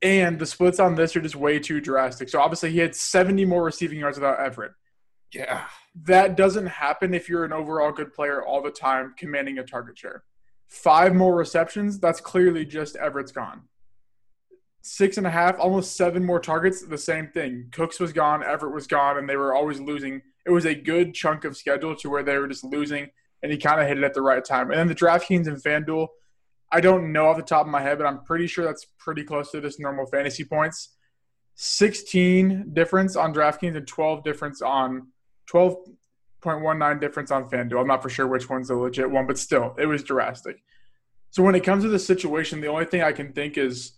And 0.00 0.38
the 0.38 0.46
splits 0.46 0.78
on 0.80 0.94
this 0.94 1.16
are 1.16 1.20
just 1.20 1.36
way 1.36 1.58
too 1.58 1.80
drastic. 1.80 2.28
So 2.28 2.40
obviously 2.40 2.70
he 2.70 2.78
had 2.78 2.94
70 2.94 3.44
more 3.44 3.64
receiving 3.64 3.98
yards 3.98 4.16
without 4.16 4.38
Everett 4.38 4.72
Yeah. 5.32 5.64
that 6.04 6.36
doesn't 6.36 6.66
happen 6.66 7.12
if 7.14 7.28
you're 7.28 7.44
an 7.44 7.52
overall 7.52 7.90
good 7.92 8.14
player 8.14 8.44
all 8.44 8.62
the 8.62 8.70
time 8.70 9.14
commanding 9.18 9.58
a 9.58 9.64
target 9.64 9.98
share. 9.98 10.22
Five 10.68 11.14
more 11.14 11.34
receptions, 11.34 11.98
that's 11.98 12.20
clearly 12.20 12.64
just 12.64 12.94
Everett's 12.96 13.32
gone. 13.32 13.62
Six 14.82 15.18
and 15.18 15.26
a 15.26 15.30
half, 15.30 15.58
almost 15.58 15.96
seven 15.96 16.24
more 16.24 16.38
targets, 16.40 16.82
the 16.82 16.96
same 16.96 17.28
thing. 17.28 17.68
Cooks 17.72 17.98
was 17.98 18.12
gone, 18.12 18.42
Everett 18.44 18.72
was 18.74 18.86
gone, 18.86 19.18
and 19.18 19.28
they 19.28 19.36
were 19.36 19.54
always 19.54 19.80
losing. 19.80 20.22
It 20.46 20.50
was 20.50 20.64
a 20.64 20.74
good 20.74 21.14
chunk 21.14 21.44
of 21.44 21.56
schedule 21.56 21.96
to 21.96 22.08
where 22.08 22.22
they 22.22 22.38
were 22.38 22.46
just 22.48 22.64
losing, 22.64 23.08
and 23.42 23.52
he 23.52 23.58
kind 23.58 23.80
of 23.80 23.86
hit 23.86 23.98
it 23.98 24.04
at 24.04 24.14
the 24.14 24.22
right 24.22 24.44
time. 24.44 24.70
And 24.70 24.78
then 24.78 24.88
the 24.88 24.94
DraftKings 24.94 25.46
and 25.46 25.62
FanDuel, 25.62 26.08
I 26.70 26.80
don't 26.80 27.12
know 27.12 27.26
off 27.26 27.36
the 27.36 27.42
top 27.42 27.66
of 27.66 27.72
my 27.72 27.80
head, 27.80 27.98
but 27.98 28.06
I'm 28.06 28.22
pretty 28.24 28.46
sure 28.46 28.64
that's 28.64 28.86
pretty 28.98 29.24
close 29.24 29.50
to 29.52 29.60
just 29.60 29.80
normal 29.80 30.06
fantasy 30.06 30.44
points. 30.44 30.94
16 31.54 32.70
difference 32.72 33.16
on 33.16 33.34
DraftKings 33.34 33.76
and 33.76 33.86
12 33.86 34.22
difference 34.22 34.62
on 34.62 35.08
12.19 35.50 37.00
difference 37.00 37.30
on 37.30 37.48
FanDuel. 37.48 37.80
I'm 37.80 37.86
not 37.86 38.02
for 38.02 38.10
sure 38.10 38.26
which 38.26 38.48
one's 38.48 38.68
the 38.68 38.76
legit 38.76 39.10
one, 39.10 39.26
but 39.26 39.38
still, 39.38 39.74
it 39.78 39.86
was 39.86 40.02
drastic. 40.02 40.62
So 41.30 41.42
when 41.42 41.54
it 41.54 41.64
comes 41.64 41.84
to 41.84 41.88
the 41.88 41.98
situation, 41.98 42.60
the 42.60 42.68
only 42.68 42.84
thing 42.84 43.02
I 43.02 43.12
can 43.12 43.32
think 43.32 43.58
is 43.58 43.92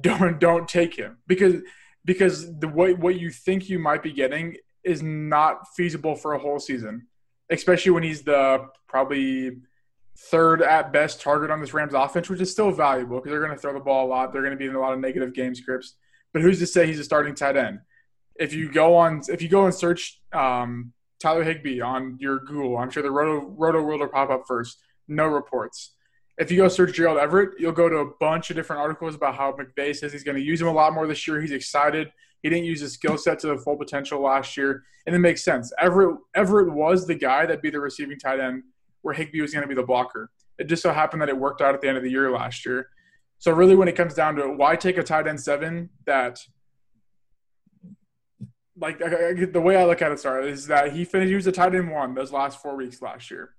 don't 0.00 0.40
don't 0.40 0.66
take 0.66 0.96
him 0.96 1.18
because 1.26 1.56
because 2.04 2.58
the 2.58 2.68
what 2.68 2.98
what 2.98 3.18
you 3.18 3.30
think 3.30 3.68
you 3.68 3.78
might 3.78 4.02
be 4.02 4.12
getting 4.12 4.56
is 4.82 5.02
not 5.02 5.66
feasible 5.76 6.14
for 6.14 6.34
a 6.34 6.38
whole 6.38 6.58
season, 6.58 7.06
especially 7.50 7.92
when 7.92 8.02
he's 8.02 8.22
the 8.22 8.66
probably 8.88 9.58
third 10.16 10.62
at 10.62 10.92
best 10.92 11.20
target 11.20 11.50
on 11.50 11.60
this 11.60 11.74
Rams 11.74 11.94
offense, 11.94 12.28
which 12.28 12.40
is 12.40 12.50
still 12.50 12.70
valuable 12.70 13.18
because 13.18 13.30
they're 13.30 13.44
going 13.44 13.52
to 13.52 13.58
throw 13.58 13.72
the 13.72 13.80
ball 13.80 14.06
a 14.06 14.08
lot. 14.08 14.32
They're 14.32 14.42
going 14.42 14.52
to 14.52 14.58
be 14.58 14.66
in 14.66 14.74
a 14.74 14.80
lot 14.80 14.92
of 14.92 15.00
negative 15.00 15.34
game 15.34 15.54
scripts. 15.54 15.96
But 16.32 16.42
who's 16.42 16.58
to 16.60 16.66
say 16.66 16.86
he's 16.86 16.98
a 16.98 17.04
starting 17.04 17.34
tight 17.34 17.56
end? 17.56 17.80
If 18.36 18.52
you 18.52 18.70
go 18.70 18.96
on, 18.96 19.22
if 19.28 19.42
you 19.42 19.48
go 19.48 19.64
and 19.64 19.74
search 19.74 20.20
um, 20.32 20.92
Tyler 21.20 21.44
Higbee 21.44 21.80
on 21.80 22.16
your 22.20 22.40
Google, 22.40 22.76
I'm 22.76 22.90
sure 22.90 23.02
the 23.02 23.10
Roto 23.10 23.46
Roto 23.46 23.82
World 23.82 24.00
will 24.00 24.08
pop 24.08 24.30
up 24.30 24.42
first. 24.46 24.82
No 25.06 25.26
reports. 25.26 25.92
If 26.36 26.50
you 26.50 26.56
go 26.56 26.66
search 26.66 26.96
Gerald 26.96 27.18
Everett, 27.18 27.60
you'll 27.60 27.72
go 27.72 27.88
to 27.88 27.98
a 27.98 28.10
bunch 28.18 28.50
of 28.50 28.56
different 28.56 28.82
articles 28.82 29.14
about 29.14 29.36
how 29.36 29.52
McVay 29.52 29.94
says 29.94 30.12
he's 30.12 30.24
going 30.24 30.36
to 30.36 30.42
use 30.42 30.60
him 30.60 30.66
a 30.66 30.72
lot 30.72 30.92
more 30.92 31.06
this 31.06 31.28
year. 31.28 31.40
He's 31.40 31.52
excited. 31.52 32.10
He 32.44 32.50
didn't 32.50 32.66
use 32.66 32.80
his 32.82 32.92
skill 32.92 33.16
set 33.16 33.38
to 33.38 33.46
the 33.46 33.56
full 33.56 33.74
potential 33.76 34.20
last 34.20 34.54
year, 34.58 34.84
and 35.06 35.16
it 35.16 35.18
makes 35.18 35.42
sense. 35.42 35.72
Everett 35.80 36.18
Everett 36.34 36.70
was 36.70 37.06
the 37.06 37.14
guy 37.14 37.46
that'd 37.46 37.62
be 37.62 37.70
the 37.70 37.80
receiving 37.80 38.18
tight 38.18 38.38
end, 38.38 38.64
where 39.00 39.14
Higbee 39.14 39.40
was 39.40 39.52
going 39.54 39.62
to 39.62 39.68
be 39.68 39.74
the 39.74 39.82
blocker. 39.82 40.30
It 40.58 40.64
just 40.64 40.82
so 40.82 40.92
happened 40.92 41.22
that 41.22 41.30
it 41.30 41.38
worked 41.38 41.62
out 41.62 41.74
at 41.74 41.80
the 41.80 41.88
end 41.88 41.96
of 41.96 42.02
the 42.02 42.10
year 42.10 42.30
last 42.30 42.66
year. 42.66 42.90
So 43.38 43.50
really, 43.50 43.74
when 43.74 43.88
it 43.88 43.96
comes 43.96 44.12
down 44.12 44.36
to 44.36 44.42
it, 44.44 44.58
why 44.58 44.76
take 44.76 44.98
a 44.98 45.02
tight 45.02 45.26
end 45.26 45.40
seven 45.40 45.88
that 46.04 46.38
like 48.78 49.00
I- 49.00 49.28
I- 49.30 49.44
the 49.46 49.60
way 49.60 49.76
I 49.76 49.84
look 49.86 50.02
at 50.02 50.12
it, 50.12 50.20
sorry, 50.20 50.50
is 50.50 50.66
that 50.66 50.92
he 50.92 51.06
finished. 51.06 51.30
He 51.30 51.34
was 51.36 51.46
a 51.46 51.52
tight 51.52 51.74
end 51.74 51.90
one 51.90 52.14
those 52.14 52.30
last 52.32 52.60
four 52.60 52.76
weeks 52.76 53.00
last 53.00 53.30
year. 53.30 53.54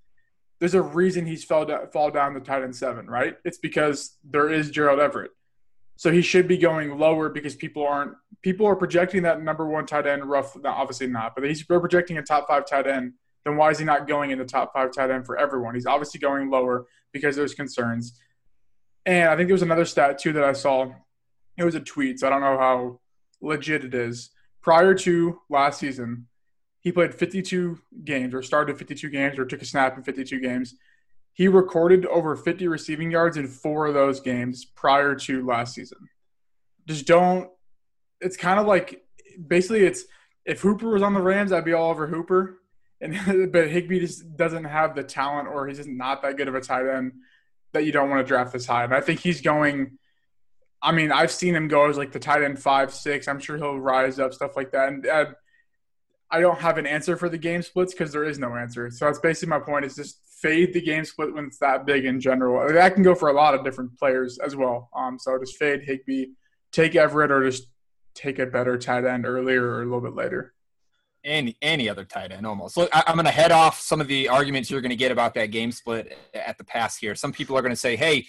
There's 0.59 0.75
a 0.75 0.81
reason 0.81 1.25
he's 1.25 1.43
fell 1.43 1.65
fall 1.91 2.11
down 2.11 2.35
the 2.35 2.39
tight 2.39 2.61
end 2.63 2.75
seven, 2.75 3.07
right? 3.07 3.35
It's 3.43 3.57
because 3.57 4.17
there 4.23 4.49
is 4.49 4.69
Gerald 4.69 4.99
Everett, 4.99 5.31
so 5.95 6.11
he 6.11 6.21
should 6.21 6.47
be 6.47 6.57
going 6.57 6.97
lower 6.97 7.29
because 7.29 7.55
people 7.55 7.85
aren't. 7.85 8.13
People 8.41 8.65
are 8.67 8.75
projecting 8.75 9.23
that 9.23 9.41
number 9.41 9.65
one 9.65 9.85
tight 9.85 10.05
end. 10.05 10.25
Rough, 10.25 10.55
obviously 10.63 11.07
not, 11.07 11.35
but 11.35 11.45
he's 11.45 11.63
projecting 11.63 12.17
a 12.17 12.21
top 12.21 12.47
five 12.47 12.65
tight 12.65 12.87
end. 12.87 13.13
Then 13.43 13.57
why 13.57 13.71
is 13.71 13.79
he 13.79 13.85
not 13.85 14.07
going 14.07 14.31
in 14.31 14.39
the 14.39 14.45
top 14.45 14.73
five 14.73 14.91
tight 14.91 15.09
end 15.09 15.25
for 15.25 15.37
everyone? 15.37 15.75
He's 15.75 15.85
obviously 15.85 16.19
going 16.19 16.49
lower 16.49 16.85
because 17.11 17.35
there's 17.35 17.53
concerns. 17.53 18.19
And 19.05 19.29
I 19.29 19.35
think 19.35 19.47
there 19.47 19.53
was 19.55 19.61
another 19.61 19.85
stat 19.85 20.19
too 20.19 20.33
that 20.33 20.43
I 20.43 20.53
saw. 20.53 20.91
It 21.57 21.63
was 21.63 21.75
a 21.75 21.79
tweet, 21.79 22.19
so 22.19 22.27
I 22.27 22.29
don't 22.29 22.41
know 22.41 22.57
how 22.57 22.99
legit 23.41 23.85
it 23.85 23.93
is 23.93 24.31
prior 24.65 24.95
to 24.95 25.39
last 25.47 25.79
season, 25.79 26.25
he 26.79 26.91
played 26.91 27.13
52 27.13 27.79
games 28.03 28.33
or 28.33 28.41
started 28.41 28.79
52 28.79 29.09
games 29.09 29.37
or 29.37 29.45
took 29.45 29.61
a 29.61 29.65
snap 29.65 29.95
in 29.95 30.03
52 30.03 30.39
games. 30.39 30.73
He 31.35 31.49
recorded 31.49 32.05
over 32.05 32.37
50 32.37 32.67
receiving 32.69 33.11
yards 33.11 33.35
in 33.35 33.47
four 33.47 33.87
of 33.87 33.93
those 33.93 34.21
games 34.21 34.63
prior 34.63 35.15
to 35.15 35.45
last 35.45 35.75
season. 35.75 35.97
Just 36.87 37.05
don't. 37.05 37.49
It's 38.21 38.37
kind 38.37 38.57
of 38.57 38.65
like 38.65 39.03
basically 39.47 39.83
it's 39.83 40.05
if 40.45 40.61
Hooper 40.61 40.89
was 40.89 41.01
on 41.01 41.13
the 41.13 41.21
Rams, 41.21 41.51
I'd 41.51 41.65
be 41.65 41.73
all 41.73 41.91
over 41.91 42.07
Hooper. 42.07 42.61
And 43.01 43.51
but 43.51 43.69
Higbee 43.69 43.99
just 43.99 44.37
doesn't 44.37 44.63
have 44.63 44.95
the 44.95 45.03
talent, 45.03 45.49
or 45.49 45.67
he's 45.67 45.77
just 45.77 45.89
not 45.89 46.21
that 46.21 46.37
good 46.37 46.47
of 46.47 46.55
a 46.55 46.61
tight 46.61 46.87
end 46.87 47.11
that 47.73 47.83
you 47.83 47.91
don't 47.91 48.09
want 48.09 48.25
to 48.25 48.27
draft 48.27 48.53
this 48.53 48.65
high. 48.65 48.85
And 48.85 48.93
I 48.93 49.01
think 49.01 49.19
he's 49.19 49.41
going. 49.41 49.97
I 50.81 50.93
mean, 50.93 51.11
I've 51.11 51.31
seen 51.31 51.53
him 51.53 51.67
go 51.67 51.89
as 51.89 51.97
like 51.97 52.13
the 52.13 52.19
tight 52.19 52.43
end 52.43 52.59
five, 52.59 52.93
six. 52.93 53.27
I'm 53.27 53.39
sure 53.39 53.57
he'll 53.57 53.77
rise 53.79 54.19
up, 54.19 54.33
stuff 54.33 54.55
like 54.55 54.71
that. 54.71 54.87
And 54.87 55.05
uh, 55.05 55.25
I 56.31 56.39
don't 56.39 56.59
have 56.59 56.77
an 56.77 56.85
answer 56.85 57.17
for 57.17 57.27
the 57.27 57.37
game 57.37 57.61
splits 57.61 57.93
because 57.93 58.13
there 58.13 58.23
is 58.23 58.39
no 58.39 58.55
answer. 58.55 58.89
So 58.91 59.05
that's 59.05 59.19
basically 59.19 59.49
my 59.49 59.59
point: 59.59 59.83
is 59.83 59.95
just 59.95 60.21
fade 60.45 60.73
the 60.73 60.81
game 60.81 61.03
split 61.03 61.33
when 61.33 61.45
it's 61.45 61.57
that 61.57 61.85
big 61.85 62.05
in 62.05 62.19
general. 62.19 62.71
That 62.71 62.93
can 62.93 63.01
go 63.01 63.15
for 63.15 63.29
a 63.29 63.33
lot 63.33 63.55
of 63.55 63.63
different 63.63 63.97
players 63.97 64.37
as 64.37 64.55
well. 64.55 64.89
Um, 64.95 65.17
so 65.17 65.37
just 65.39 65.57
fade 65.57 65.81
Higbee, 65.83 66.27
take 66.71 66.95
Everett, 66.95 67.31
or 67.31 67.43
just 67.49 67.67
take 68.13 68.37
a 68.37 68.45
better 68.45 68.77
tight 68.77 69.05
end 69.05 69.25
earlier 69.25 69.63
or 69.63 69.81
a 69.81 69.85
little 69.85 70.01
bit 70.01 70.13
later. 70.13 70.53
Any 71.23 71.57
any 71.63 71.89
other 71.89 72.05
tight 72.05 72.31
end 72.31 72.45
almost. 72.45 72.77
Look, 72.77 72.89
I, 72.93 73.03
am 73.07 73.15
going 73.15 73.25
to 73.25 73.31
head 73.31 73.51
off 73.51 73.79
some 73.79 73.99
of 73.99 74.07
the 74.07 74.29
arguments 74.29 74.69
you're 74.69 74.81
going 74.81 74.91
to 74.91 74.95
get 74.95 75.11
about 75.11 75.33
that 75.33 75.47
game 75.47 75.71
split 75.71 76.15
at 76.35 76.59
the 76.59 76.63
pass 76.63 76.95
here. 76.95 77.15
Some 77.15 77.31
people 77.31 77.57
are 77.57 77.63
going 77.63 77.71
to 77.71 77.75
say, 77.75 77.95
"Hey, 77.95 78.27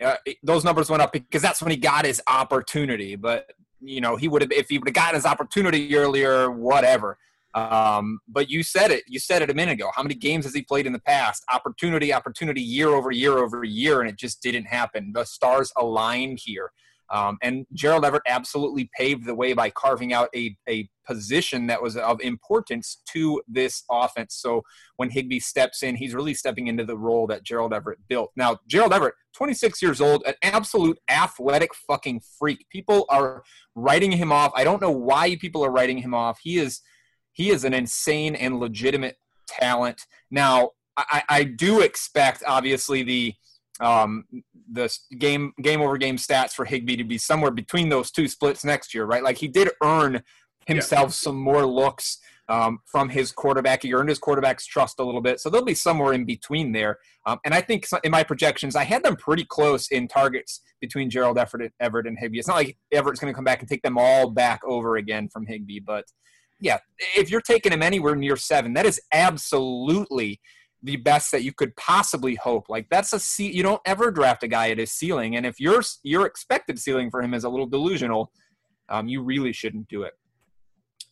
uh, 0.00 0.14
those 0.44 0.62
numbers 0.62 0.88
went 0.88 1.02
up 1.02 1.12
because 1.12 1.42
that's 1.42 1.60
when 1.60 1.72
he 1.72 1.76
got 1.76 2.04
his 2.04 2.22
opportunity." 2.28 3.16
But 3.16 3.50
you 3.80 4.00
know, 4.00 4.14
he 4.14 4.28
would 4.28 4.42
have 4.42 4.52
if 4.52 4.68
he 4.68 4.78
would 4.78 4.86
have 4.86 4.94
gotten 4.94 5.16
his 5.16 5.26
opportunity 5.26 5.96
earlier, 5.96 6.48
whatever. 6.48 7.18
Um, 7.56 8.20
but 8.28 8.50
you 8.50 8.62
said 8.62 8.90
it. 8.90 9.04
You 9.08 9.18
said 9.18 9.40
it 9.40 9.48
a 9.48 9.54
minute 9.54 9.72
ago. 9.72 9.90
How 9.94 10.02
many 10.02 10.14
games 10.14 10.44
has 10.44 10.54
he 10.54 10.62
played 10.62 10.86
in 10.86 10.92
the 10.92 11.00
past? 11.00 11.42
Opportunity, 11.52 12.12
opportunity, 12.12 12.60
year 12.60 12.88
over 12.88 13.10
year 13.10 13.38
over 13.38 13.64
year, 13.64 14.00
and 14.00 14.10
it 14.10 14.16
just 14.16 14.42
didn't 14.42 14.66
happen. 14.66 15.12
The 15.14 15.24
stars 15.24 15.72
aligned 15.76 16.38
here. 16.44 16.70
Um, 17.08 17.38
and 17.40 17.66
Gerald 17.72 18.04
Everett 18.04 18.24
absolutely 18.26 18.90
paved 18.98 19.26
the 19.26 19.34
way 19.34 19.52
by 19.52 19.70
carving 19.70 20.12
out 20.12 20.28
a, 20.34 20.56
a 20.68 20.88
position 21.06 21.68
that 21.68 21.80
was 21.80 21.96
of 21.96 22.20
importance 22.20 23.00
to 23.12 23.40
this 23.46 23.84
offense. 23.90 24.34
So 24.34 24.62
when 24.96 25.10
Higbee 25.10 25.38
steps 25.38 25.82
in, 25.82 25.94
he's 25.94 26.14
really 26.14 26.34
stepping 26.34 26.66
into 26.66 26.84
the 26.84 26.98
role 26.98 27.26
that 27.28 27.44
Gerald 27.44 27.72
Everett 27.72 28.00
built. 28.08 28.32
Now, 28.36 28.58
Gerald 28.66 28.92
Everett, 28.92 29.14
26 29.34 29.80
years 29.80 30.00
old, 30.00 30.24
an 30.26 30.34
absolute 30.42 30.98
athletic 31.08 31.70
fucking 31.74 32.22
freak. 32.38 32.66
People 32.70 33.06
are 33.08 33.44
writing 33.76 34.10
him 34.12 34.32
off. 34.32 34.50
I 34.56 34.64
don't 34.64 34.82
know 34.82 34.90
why 34.90 35.36
people 35.36 35.64
are 35.64 35.70
writing 35.70 35.98
him 35.98 36.12
off. 36.12 36.40
He 36.42 36.58
is 36.58 36.80
he 37.36 37.50
is 37.50 37.64
an 37.64 37.74
insane 37.74 38.34
and 38.34 38.58
legitimate 38.58 39.18
talent. 39.46 40.06
Now, 40.30 40.70
I, 40.96 41.22
I 41.28 41.44
do 41.44 41.82
expect 41.82 42.42
obviously 42.46 43.02
the 43.02 43.34
um, 43.78 44.24
the 44.72 44.90
game 45.18 45.52
game 45.60 45.82
over 45.82 45.98
game 45.98 46.16
stats 46.16 46.52
for 46.52 46.64
Higbee 46.64 46.96
to 46.96 47.04
be 47.04 47.18
somewhere 47.18 47.50
between 47.50 47.90
those 47.90 48.10
two 48.10 48.26
splits 48.26 48.64
next 48.64 48.94
year, 48.94 49.04
right? 49.04 49.22
Like 49.22 49.36
he 49.36 49.48
did 49.48 49.68
earn 49.82 50.22
himself 50.66 51.08
yeah. 51.08 51.10
some 51.10 51.36
more 51.36 51.66
looks 51.66 52.18
um, 52.48 52.78
from 52.86 53.10
his 53.10 53.32
quarterback. 53.32 53.82
He 53.82 53.92
earned 53.92 54.08
his 54.08 54.18
quarterback's 54.18 54.64
trust 54.64 54.98
a 54.98 55.04
little 55.04 55.20
bit, 55.20 55.38
so 55.38 55.50
they'll 55.50 55.62
be 55.62 55.74
somewhere 55.74 56.14
in 56.14 56.24
between 56.24 56.72
there. 56.72 56.98
Um, 57.26 57.38
and 57.44 57.52
I 57.52 57.60
think 57.60 57.86
in 58.02 58.10
my 58.10 58.24
projections, 58.24 58.76
I 58.76 58.84
had 58.84 59.02
them 59.02 59.16
pretty 59.16 59.44
close 59.44 59.88
in 59.88 60.08
targets 60.08 60.62
between 60.80 61.10
Gerald 61.10 61.36
Everett, 61.36 61.74
Everett 61.80 62.06
and 62.06 62.18
Higbee. 62.18 62.38
It's 62.38 62.48
not 62.48 62.56
like 62.56 62.78
Everett's 62.92 63.20
going 63.20 63.30
to 63.30 63.36
come 63.36 63.44
back 63.44 63.60
and 63.60 63.68
take 63.68 63.82
them 63.82 63.98
all 63.98 64.30
back 64.30 64.60
over 64.64 64.96
again 64.96 65.28
from 65.28 65.44
Higbee, 65.46 65.80
but 65.80 66.06
yeah, 66.60 66.78
if 67.16 67.30
you're 67.30 67.40
taking 67.40 67.72
him 67.72 67.82
anywhere 67.82 68.16
near 68.16 68.36
seven, 68.36 68.74
that 68.74 68.86
is 68.86 69.00
absolutely 69.12 70.40
the 70.82 70.96
best 70.96 71.32
that 71.32 71.42
you 71.42 71.52
could 71.52 71.74
possibly 71.76 72.34
hope. 72.36 72.68
Like 72.68 72.86
that's 72.90 73.12
a 73.12 73.18
ce- 73.18 73.40
you 73.40 73.62
don't 73.62 73.80
ever 73.84 74.10
draft 74.10 74.42
a 74.42 74.48
guy 74.48 74.70
at 74.70 74.78
his 74.78 74.92
ceiling, 74.92 75.36
and 75.36 75.44
if 75.44 75.60
your 75.60 75.82
your 76.02 76.26
expected 76.26 76.78
ceiling 76.78 77.10
for 77.10 77.22
him 77.22 77.34
is 77.34 77.44
a 77.44 77.48
little 77.48 77.66
delusional, 77.66 78.30
um, 78.88 79.08
you 79.08 79.22
really 79.22 79.52
shouldn't 79.52 79.88
do 79.88 80.02
it. 80.02 80.14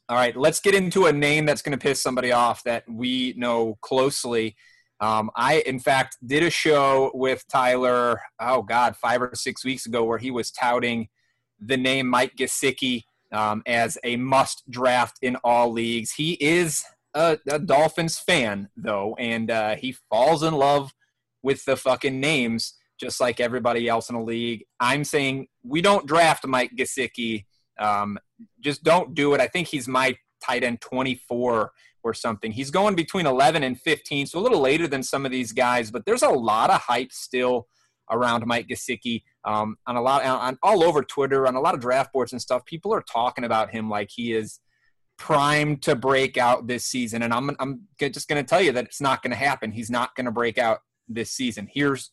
All 0.09 0.17
right, 0.17 0.37
let's 0.37 0.61
get 0.61 0.75
into 0.75 1.07
a 1.07 1.13
name 1.13 1.47
that's 1.47 1.63
going 1.63 1.77
to 1.77 1.83
piss 1.83 2.01
somebody 2.01 2.31
off 2.31 2.63
that 2.65 2.85
we 2.89 3.35
know 3.37 3.79
closely. 3.81 4.55
Um, 5.01 5.31
I, 5.35 5.63
in 5.67 5.81
fact, 5.81 6.19
did 6.25 6.43
a 6.43 6.51
show 6.51 7.11
with 7.15 7.45
Tyler. 7.49 8.21
Oh 8.39 8.63
God, 8.63 8.97
five 8.97 9.23
or 9.23 9.33
six 9.35 9.65
weeks 9.65 9.87
ago, 9.87 10.05
where 10.05 10.19
he 10.19 10.31
was 10.31 10.51
touting 10.51 11.09
the 11.59 11.77
name 11.77 12.07
Mike 12.09 12.37
Gesicki 12.37 13.05
um, 13.35 13.63
as 13.67 13.99
a 14.05 14.17
must 14.17 14.69
draft 14.71 15.19
in 15.21 15.37
all 15.37 15.73
leagues. 15.73 16.13
He 16.13 16.35
is 16.35 16.85
a, 17.15 17.39
a 17.49 17.59
Dolphins 17.59 18.19
fan, 18.19 18.69
though, 18.77 19.17
and 19.19 19.51
uh, 19.51 19.77
he 19.77 19.97
falls 20.11 20.43
in 20.43 20.55
love 20.55 20.95
with 21.43 21.65
the 21.65 21.77
fucking 21.77 22.21
names 22.21 22.75
just 22.99 23.21
like 23.21 23.41
everybody 23.41 23.89
else 23.89 24.09
in 24.09 24.17
the 24.17 24.23
league. 24.23 24.65
I'm 24.79 25.05
saying 25.05 25.49
we 25.65 25.83
don't 25.83 26.07
draft 26.07 26.47
Mike 26.47 26.73
Gesicki. 26.77 27.45
Um, 27.79 28.19
just 28.61 28.85
don't 28.85 29.15
do 29.15 29.35
it. 29.35 29.41
I 29.41 29.49
think 29.49 29.69
he's 29.69 29.89
my 29.89 30.17
tight 30.43 30.63
end 30.63 30.81
24 30.81 31.73
or 32.05 32.15
something. 32.15 32.53
He's 32.53 32.71
going 32.71 32.95
between 32.95 33.27
11 33.27 33.65
and 33.65 33.81
15, 33.81 34.27
so 34.27 34.39
a 34.39 34.41
little 34.41 34.61
later 34.61 34.87
than 34.87 35.03
some 35.03 35.27
of 35.27 35.33
these 35.33 35.53
guys, 35.53 35.91
but 35.91 36.05
there's 36.05 36.23
a 36.23 36.29
lot 36.29 36.71
of 36.71 36.81
hype 36.83 37.13
still 37.13 37.67
around 38.11 38.47
Mike 38.47 38.69
Gesicki 38.69 39.23
um, 39.45 39.77
on 39.87 39.97
a 39.97 40.03
lot 40.03 40.25
on 40.25 40.59
all 40.63 40.83
over 40.83 41.03
Twitter, 41.03 41.47
on 41.47 41.55
a 41.55 41.61
lot 41.61 41.75
of 41.75 41.81
draft 41.81 42.13
boards 42.13 42.33
and 42.33 42.41
stuff. 42.41 42.65
People 42.65 42.93
are 42.95 43.03
talking 43.03 43.45
about 43.45 43.71
him 43.71 43.89
like 43.89 44.11
he 44.11 44.33
is 44.33 44.61
primed 45.17 45.83
to 45.83 45.95
break 45.95 46.37
out 46.37 46.67
this 46.67 46.85
season, 46.85 47.23
and 47.23 47.33
I'm 47.33 47.51
I'm 47.59 47.83
just 47.99 48.29
going 48.29 48.43
to 48.43 48.49
tell 48.49 48.61
you 48.61 48.73
that 48.73 48.85
it's 48.85 49.01
not 49.01 49.23
going 49.23 49.31
to 49.31 49.37
happen. 49.37 49.71
He's 49.71 49.91
not 49.91 50.15
going 50.15 50.27
to 50.27 50.33
break 50.33 50.59
out 50.59 50.81
this 51.09 51.31
season. 51.31 51.69
Here's 51.73 52.11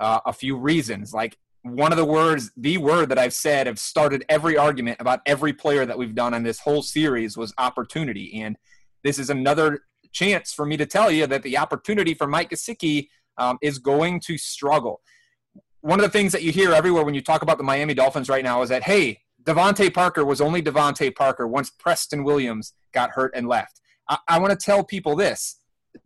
uh, 0.00 0.20
a 0.26 0.32
few 0.32 0.56
reasons. 0.56 1.12
Like 1.12 1.36
one 1.62 1.92
of 1.92 1.98
the 1.98 2.04
words, 2.04 2.50
the 2.56 2.78
word 2.78 3.08
that 3.10 3.18
I've 3.18 3.34
said, 3.34 3.66
have 3.66 3.78
started 3.78 4.24
every 4.28 4.56
argument 4.56 5.00
about 5.00 5.20
every 5.26 5.52
player 5.52 5.86
that 5.86 5.96
we've 5.96 6.14
done 6.14 6.34
on 6.34 6.42
this 6.42 6.60
whole 6.60 6.82
series 6.82 7.36
was 7.36 7.54
opportunity, 7.58 8.40
and 8.42 8.56
this 9.04 9.18
is 9.18 9.30
another 9.30 9.80
chance 10.12 10.52
for 10.52 10.66
me 10.66 10.76
to 10.76 10.86
tell 10.86 11.10
you 11.10 11.26
that 11.26 11.42
the 11.42 11.56
opportunity 11.56 12.12
for 12.14 12.26
Mike 12.26 12.50
Gesicki 12.50 13.08
um, 13.38 13.58
is 13.62 13.78
going 13.78 14.20
to 14.20 14.36
struggle 14.36 15.00
one 15.82 15.98
of 15.98 16.04
the 16.04 16.10
things 16.10 16.32
that 16.32 16.42
you 16.42 16.52
hear 16.52 16.72
everywhere 16.72 17.04
when 17.04 17.14
you 17.14 17.20
talk 17.20 17.42
about 17.42 17.58
the 17.58 17.64
Miami 17.64 17.92
Dolphins 17.92 18.28
right 18.28 18.44
now 18.44 18.62
is 18.62 18.70
that, 18.70 18.84
hey, 18.84 19.20
DeVante 19.42 19.92
Parker 19.92 20.24
was 20.24 20.40
only 20.40 20.62
DeVante 20.62 21.14
Parker 21.14 21.46
once 21.46 21.70
Preston 21.70 22.22
Williams 22.22 22.72
got 22.94 23.10
hurt 23.10 23.32
and 23.34 23.48
left. 23.48 23.80
I, 24.08 24.18
I 24.28 24.38
want 24.38 24.58
to 24.58 24.64
tell 24.64 24.84
people 24.84 25.16
this. 25.16 25.58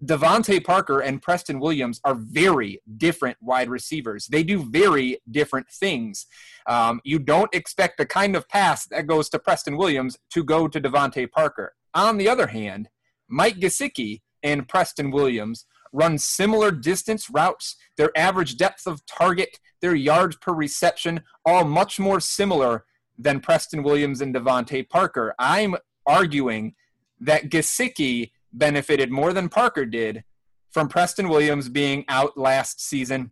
DeVante 0.05 0.65
Parker 0.65 1.01
and 1.01 1.23
Preston 1.23 1.61
Williams 1.61 2.01
are 2.05 2.15
very 2.15 2.81
different 2.97 3.37
wide 3.41 3.69
receivers. 3.69 4.27
They 4.27 4.43
do 4.43 4.65
very 4.65 5.19
different 5.31 5.69
things. 5.71 6.27
Um, 6.67 7.01
you 7.05 7.19
don't 7.19 7.55
expect 7.55 7.99
the 7.99 8.07
kind 8.07 8.35
of 8.35 8.49
pass 8.49 8.87
that 8.87 9.07
goes 9.07 9.29
to 9.29 9.39
Preston 9.39 9.77
Williams 9.77 10.19
to 10.31 10.43
go 10.43 10.67
to 10.67 10.81
DeVante 10.81 11.31
Parker. 11.31 11.75
On 11.95 12.17
the 12.17 12.29
other 12.29 12.49
hand, 12.49 12.89
Mike 13.29 13.57
Gesicki 13.57 14.23
and 14.43 14.67
Preston 14.67 15.11
Williams 15.11 15.67
run 15.93 16.19
similar 16.19 16.71
distance 16.71 17.29
routes. 17.31 17.77
Their 17.97 18.11
average 18.17 18.57
depth 18.57 18.87
of 18.87 19.05
target, 19.07 19.59
their 19.81 19.95
yards 19.95 20.37
per 20.37 20.53
reception, 20.53 21.23
all 21.45 21.65
much 21.65 21.99
more 21.99 22.21
similar 22.21 22.85
than 23.19 23.41
Preston 23.41 23.83
Williams 23.83 24.21
and 24.21 24.35
DeVante 24.35 24.89
Parker. 24.89 25.35
I'm 25.39 25.77
arguing 26.07 26.75
that 27.21 27.49
Gesicki 27.49 28.33
benefited 28.53 29.11
more 29.11 29.33
than 29.33 29.49
Parker 29.49 29.85
did 29.87 30.25
from 30.71 30.89
Preston 30.89 31.29
Williams 31.29 31.69
being 31.69 32.05
out 32.09 32.37
last 32.37 32.81
season. 32.81 33.31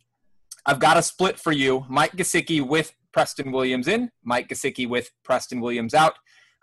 I've 0.66 0.78
got 0.78 0.96
a 0.96 1.02
split 1.02 1.38
for 1.38 1.52
you. 1.52 1.84
Mike 1.88 2.12
Gesicki 2.12 2.66
with 2.66 2.94
Preston 3.12 3.52
Williams 3.52 3.86
in, 3.88 4.10
Mike 4.22 4.48
Gesicki 4.48 4.88
with 4.88 5.10
Preston 5.22 5.60
Williams 5.60 5.94
out. 5.94 6.14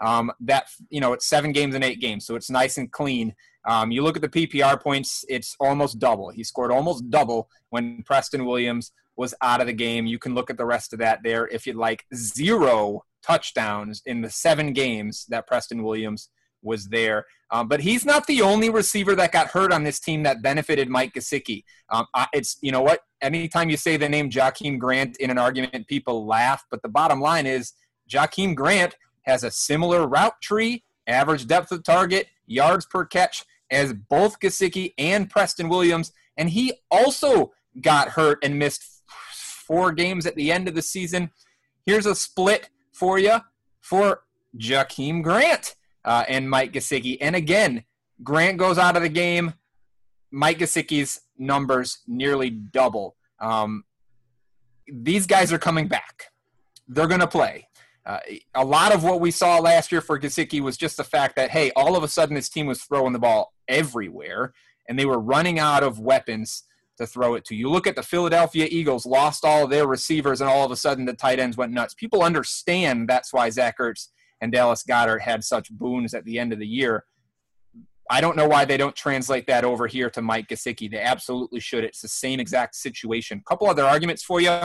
Um, 0.04 0.32
that 0.40 0.66
you 0.90 1.00
know, 1.00 1.14
it's 1.14 1.28
seven 1.28 1.52
games 1.52 1.76
and 1.76 1.84
eight 1.84 2.02
games, 2.02 2.26
so 2.26 2.36
it's 2.36 2.50
nice 2.50 2.80
and 2.80 2.92
clean. 2.92 3.36
Um, 3.66 3.92
you 3.92 4.04
look 4.04 4.16
at 4.16 4.22
the 4.22 4.30
PPR 4.30 4.82
points; 4.82 5.24
it's 5.30 5.56
almost 5.60 6.00
double. 6.00 6.30
He 6.30 6.44
scored 6.44 6.72
almost 6.72 7.10
double 7.10 7.50
when 7.70 8.04
Preston 8.04 8.46
Williams 8.46 8.92
was 9.16 9.34
out 9.42 9.62
of 9.62 9.68
the 9.68 9.74
game. 9.74 10.06
You 10.06 10.20
can 10.20 10.34
look 10.34 10.50
at 10.50 10.58
the 10.58 10.66
rest 10.66 10.94
of 10.94 11.00
that 11.00 11.20
there 11.24 11.48
if 11.48 11.68
you'd 11.68 11.76
like. 11.76 12.06
Zero 12.14 13.04
touchdowns 13.22 14.02
in 14.06 14.22
the 14.22 14.30
seven 14.30 14.74
games 14.74 15.26
that 15.30 15.48
Preston 15.48 15.84
Williams 15.84 16.30
was 16.64 16.88
there. 16.88 17.26
Um, 17.52 17.68
but 17.68 17.82
he's 17.82 18.06
not 18.06 18.28
the 18.28 18.42
only 18.42 18.70
receiver 18.70 19.14
that 19.16 19.32
got 19.32 19.48
hurt 19.48 19.74
on 19.74 19.84
this 19.84 20.00
team 20.00 20.24
that 20.24 20.42
benefited 20.42 20.90
Mike 20.90 21.14
Gesicki. 21.14 21.64
Um, 21.90 22.06
it's 22.34 22.58
you 22.62 22.72
know 22.72 22.82
what? 22.82 23.02
Anytime 23.22 23.70
you 23.70 23.78
say 23.78 23.98
the 23.98 24.10
name 24.10 24.30
Jakeem 24.30 24.80
Grant 24.80 25.18
in 25.18 25.30
an 25.30 25.38
argument, 25.38 25.88
people 25.88 26.26
laugh. 26.26 26.66
But 26.72 26.82
the 26.82 26.90
bottom 26.90 27.20
line 27.20 27.46
is 27.46 27.74
Jakeem 28.10 28.56
Grant 28.56 28.96
has 29.24 29.44
a 29.44 29.52
similar 29.52 30.08
route 30.08 30.42
tree, 30.42 30.84
average 31.06 31.46
depth 31.46 31.72
of 31.72 31.84
target, 31.84 32.28
yards 32.48 32.86
per 32.86 33.06
catch 33.06 33.46
as 33.72 33.94
both 33.94 34.40
Gesicki 34.40 34.94
and 34.98 35.30
Preston 35.30 35.70
Williams. 35.70 36.12
And 36.38 36.50
he 36.50 36.74
also 36.92 37.54
got 37.80 38.10
hurt 38.10 38.40
and 38.44 38.60
missed 38.60 38.84
four 39.66 39.92
games 39.92 40.26
at 40.26 40.36
the 40.36 40.52
end 40.52 40.68
of 40.68 40.76
the 40.76 40.82
season. 40.82 41.32
Here's 41.86 42.06
a 42.06 42.14
split 42.14 42.70
for 42.92 43.18
you 43.18 43.38
for 43.80 44.24
Jakeem 44.58 45.24
Grant 45.24 45.76
uh, 46.04 46.26
and 46.28 46.50
Mike 46.50 46.74
Gesicki. 46.74 47.18
And 47.22 47.36
again, 47.36 47.86
Grant 48.24 48.58
goes 48.58 48.78
out 48.78 48.96
of 48.96 49.02
the 49.02 49.10
game. 49.10 49.54
Mike 50.32 50.60
Gesicki's 50.60 51.22
numbers 51.38 52.00
nearly 52.08 52.50
double. 52.50 53.16
Um, 53.40 53.84
these 54.92 55.26
guys 55.26 55.52
are 55.52 55.60
coming 55.60 55.88
back. 55.88 56.26
They're 56.88 57.08
going 57.08 57.22
to 57.22 57.28
play. 57.28 57.68
Uh, 58.06 58.20
a 58.56 58.66
lot 58.66 58.94
of 58.94 59.04
what 59.04 59.20
we 59.20 59.30
saw 59.32 59.60
last 59.60 59.92
year 59.92 60.02
for 60.02 60.20
Gesicki 60.20 60.60
was 60.60 60.76
just 60.76 60.98
the 60.98 61.04
fact 61.04 61.36
that, 61.36 61.52
hey, 61.52 61.72
all 61.76 61.96
of 61.96 62.04
a 62.04 62.08
sudden 62.08 62.36
this 62.36 62.50
team 62.50 62.66
was 62.66 62.82
throwing 62.82 63.14
the 63.14 63.20
ball 63.20 63.54
everywhere, 63.72 64.54
and 64.88 65.00
they 65.00 65.06
were 65.06 65.20
running 65.20 65.58
out 65.58 65.84
of 65.84 66.00
weapons 66.00 66.64
to 66.98 67.08
throw 67.08 67.36
it 67.36 67.46
to. 67.46 67.56
You 67.56 67.70
look 67.70 67.88
at 67.88 67.96
the 67.96 68.04
Philadelphia 68.04 68.68
Eagles, 68.70 69.06
lost 69.06 69.44
all 69.44 69.66
their 69.68 69.88
receivers, 69.88 70.42
and 70.42 70.50
all 70.50 70.66
of 70.66 70.72
a 70.72 70.76
sudden 70.76 71.06
the 71.06 71.14
tight 71.14 71.40
ends 71.40 71.58
went 71.58 71.72
nuts. 71.72 71.94
People 71.94 72.24
understand 72.24 73.08
that's 73.08 73.34
why 73.34 73.50
Zach 73.50 73.80
Ertz 73.80 74.10
and 74.42 74.52
Dallas 74.52 74.84
Goedert 74.84 75.22
had 75.22 75.44
such 75.44 75.72
boons 75.72 76.14
at 76.14 76.26
the 76.26 76.38
end 76.38 76.54
of 76.54 76.60
the 76.60 76.68
year. 76.68 77.06
I 78.10 78.20
don't 78.20 78.36
know 78.36 78.48
why 78.48 78.66
they 78.66 78.78
don't 78.78 78.96
translate 78.96 79.48
that 79.48 79.64
over 79.64 79.88
here 79.88 80.10
to 80.10 80.22
Mike 80.22 80.50
Gesicki. 80.50 80.92
They 80.92 81.00
absolutely 81.00 81.62
should. 81.62 81.84
It's 81.84 82.02
the 82.02 82.08
same 82.08 82.40
exact 82.40 82.76
situation. 82.76 83.40
A 83.40 83.50
couple 83.50 83.70
other 83.70 83.86
arguments 83.86 84.24
for 84.24 84.42
you. 84.42 84.60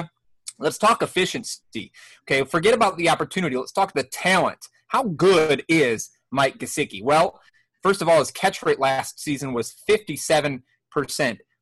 Let's 0.58 0.78
talk 0.78 1.02
efficiency. 1.02 1.92
Okay, 2.24 2.42
forget 2.44 2.74
about 2.74 2.96
the 2.96 3.08
opportunity. 3.08 3.56
Let's 3.56 3.72
talk 3.72 3.92
the 3.92 4.02
talent. 4.02 4.68
How 4.88 5.04
good 5.04 5.64
is 5.68 6.10
Mike 6.30 6.58
Gesicki? 6.58 7.02
Well, 7.02 7.40
first 7.86 8.02
of 8.02 8.08
all, 8.08 8.18
his 8.18 8.32
catch 8.32 8.64
rate 8.64 8.80
last 8.80 9.20
season 9.20 9.52
was 9.52 9.72
57%. 9.88 10.60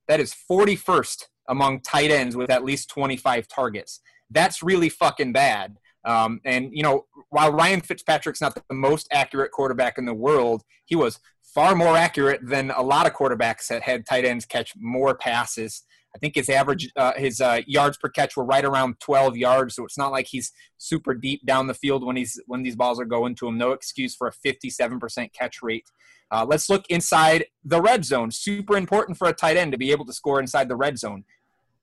That 0.09 0.21
is 0.21 0.35
41st 0.51 1.25
among 1.51 1.81
tight 1.81 2.11
ends 2.11 2.35
with 2.35 2.49
at 2.49 2.65
least 2.65 2.89
25 2.89 3.47
targets. 3.47 4.01
That's 4.31 4.63
really 4.63 4.89
fucking 4.89 5.35
bad. 5.35 5.77
Um, 6.07 6.41
and, 6.47 6.71
you 6.73 6.83
know, 6.83 7.05
while 7.29 7.53
Ryan 7.53 7.83
Fitzpatrick's 7.83 8.41
not 8.41 8.55
the 8.55 8.75
most 8.75 9.07
accurate 9.13 9.53
quarterback 9.53 9.99
in 9.99 10.07
the 10.07 10.15
world, 10.15 10.63
he 10.87 10.97
was 10.97 11.19
far 11.43 11.75
more 11.75 11.95
accurate 11.95 12.41
than 12.43 12.71
a 12.71 12.81
lot 12.81 13.07
of 13.07 13.13
quarterbacks 13.13 13.67
that 13.67 13.83
had 13.83 14.07
tight 14.07 14.25
ends 14.25 14.47
catch 14.47 14.73
more 14.79 15.15
passes. 15.15 15.83
I 16.15 16.19
think 16.19 16.37
his 16.37 16.49
average, 16.49 16.91
uh, 16.97 17.13
his 17.17 17.41
uh, 17.41 17.63
yards 17.67 17.97
per 17.97 18.09
catch 18.09 18.37
were 18.37 18.45
right 18.45 18.65
around 18.65 19.01
12 19.01 19.37
yards. 19.37 19.75
So 19.75 19.85
it's 19.85 19.99
not 19.99 20.13
like 20.13 20.27
he's 20.27 20.53
super 20.79 21.13
deep 21.13 21.45
down 21.45 21.67
the 21.67 21.75
field 21.75 22.05
when 22.07 22.17
he's 22.17 22.41
when 22.47 22.63
these 22.63 22.77
balls 22.77 23.01
are 23.01 23.05
going 23.05 23.35
to 23.37 23.49
him. 23.49 23.59
No 23.59 23.73
excuse 23.73 24.15
for 24.15 24.29
a 24.29 24.33
57% 24.33 25.33
catch 25.33 25.63
rate. 25.63 25.91
Uh, 26.31 26.45
let's 26.49 26.71
look 26.71 26.85
inside 26.89 27.47
the 27.65 27.81
red 27.81 28.05
zone. 28.05 28.31
Super 28.31 28.77
important 28.77 29.19
for 29.19 29.29
a 29.29 29.33
tight 29.33 29.57
end 29.57 29.73
to 29.73 29.79
be 29.79 29.91
able 29.91 30.07
to 30.07 30.13
score 30.13 30.41
inside 30.41 30.69
the 30.69 30.77
red 30.77 30.99
zone. 30.99 31.25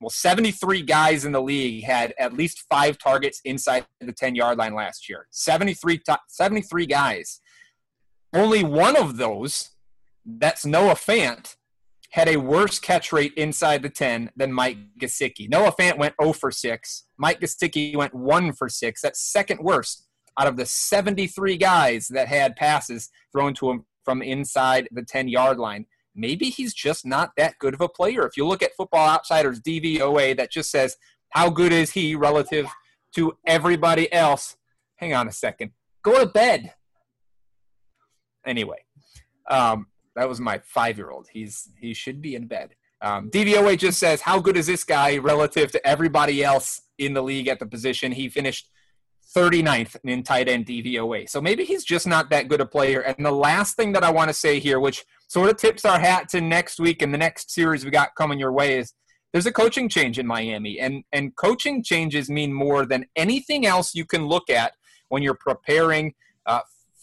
Well, 0.00 0.10
73 0.10 0.82
guys 0.82 1.24
in 1.24 1.32
the 1.32 1.40
league 1.40 1.84
had 1.84 2.12
at 2.18 2.32
least 2.32 2.64
five 2.68 2.98
targets 2.98 3.40
inside 3.44 3.86
the 4.00 4.12
10 4.12 4.34
yard 4.34 4.58
line 4.58 4.74
last 4.74 5.08
year. 5.08 5.28
73, 5.30 6.02
73 6.28 6.86
guys. 6.86 7.40
Only 8.34 8.64
one 8.64 8.96
of 8.96 9.16
those, 9.18 9.70
that's 10.24 10.66
Noah 10.66 10.94
Fant, 10.94 11.54
had 12.12 12.28
a 12.28 12.36
worse 12.36 12.78
catch 12.78 13.12
rate 13.12 13.32
inside 13.36 13.82
the 13.82 13.90
10 13.90 14.30
than 14.36 14.52
Mike 14.52 14.78
Gesicki. 15.00 15.48
Noah 15.48 15.72
Fant 15.72 15.98
went 15.98 16.14
0 16.20 16.32
for 16.32 16.50
6. 16.50 17.06
Mike 17.18 17.40
Gesicki 17.40 17.96
went 17.96 18.14
1 18.14 18.52
for 18.52 18.68
6. 18.68 19.02
That's 19.02 19.20
second 19.20 19.60
worst 19.60 20.06
out 20.38 20.46
of 20.46 20.56
the 20.56 20.66
73 20.66 21.56
guys 21.56 22.08
that 22.08 22.28
had 22.28 22.56
passes 22.56 23.10
thrown 23.32 23.54
to 23.54 23.70
him 23.70 23.84
from 24.04 24.22
inside 24.22 24.88
the 24.92 25.02
10 25.02 25.28
yard 25.28 25.58
line 25.58 25.86
maybe 26.14 26.50
he's 26.50 26.74
just 26.74 27.06
not 27.06 27.32
that 27.36 27.58
good 27.58 27.74
of 27.74 27.80
a 27.80 27.88
player. 27.88 28.26
If 28.26 28.36
you 28.36 28.46
look 28.46 28.62
at 28.62 28.74
Football 28.76 29.08
Outsiders 29.08 29.60
DVOA, 29.60 30.36
that 30.36 30.50
just 30.50 30.70
says 30.70 30.96
how 31.30 31.50
good 31.50 31.72
is 31.72 31.92
he 31.92 32.14
relative 32.14 32.68
to 33.14 33.36
everybody 33.46 34.12
else. 34.12 34.56
Hang 34.96 35.14
on 35.14 35.28
a 35.28 35.32
second. 35.32 35.72
Go 36.02 36.20
to 36.20 36.26
bed. 36.26 36.74
Anyway, 38.46 38.84
um, 39.48 39.86
that 40.16 40.28
was 40.28 40.40
my 40.40 40.60
five-year-old. 40.64 41.28
He's 41.32 41.68
he 41.78 41.94
should 41.94 42.20
be 42.20 42.34
in 42.34 42.46
bed. 42.46 42.74
Um, 43.00 43.30
DVOA 43.30 43.76
just 43.76 43.98
says 43.98 44.20
how 44.20 44.38
good 44.38 44.56
is 44.56 44.66
this 44.66 44.84
guy 44.84 45.18
relative 45.18 45.72
to 45.72 45.86
everybody 45.86 46.44
else 46.44 46.82
in 46.98 47.14
the 47.14 47.22
league 47.22 47.48
at 47.48 47.58
the 47.58 47.66
position. 47.66 48.12
He 48.12 48.28
finished 48.28 48.68
39th 49.34 49.96
in 50.04 50.22
tight 50.22 50.48
end 50.48 50.66
DVOA. 50.66 51.28
So 51.28 51.40
maybe 51.40 51.64
he's 51.64 51.84
just 51.84 52.06
not 52.06 52.30
that 52.30 52.48
good 52.48 52.60
a 52.60 52.66
player. 52.66 53.00
And 53.00 53.24
the 53.24 53.32
last 53.32 53.76
thing 53.76 53.92
that 53.92 54.04
I 54.04 54.10
want 54.10 54.28
to 54.28 54.34
say 54.34 54.58
here, 54.58 54.78
which 54.78 55.04
sort 55.28 55.50
of 55.50 55.56
tips 55.56 55.84
our 55.84 55.98
hat 55.98 56.28
to 56.30 56.40
next 56.40 56.78
week 56.78 57.02
and 57.02 57.12
the 57.12 57.18
next 57.18 57.50
series 57.50 57.84
we 57.84 57.90
got 57.90 58.14
coming 58.14 58.38
your 58.38 58.52
way, 58.52 58.78
is 58.78 58.92
there's 59.32 59.46
a 59.46 59.52
coaching 59.52 59.88
change 59.88 60.18
in 60.18 60.26
Miami. 60.26 60.78
And, 60.78 61.04
and 61.12 61.34
coaching 61.34 61.82
changes 61.82 62.28
mean 62.28 62.52
more 62.52 62.84
than 62.84 63.06
anything 63.16 63.64
else 63.64 63.94
you 63.94 64.04
can 64.04 64.26
look 64.26 64.50
at 64.50 64.74
when 65.08 65.22
you're 65.22 65.34
preparing 65.34 66.14
uh, 66.44 66.60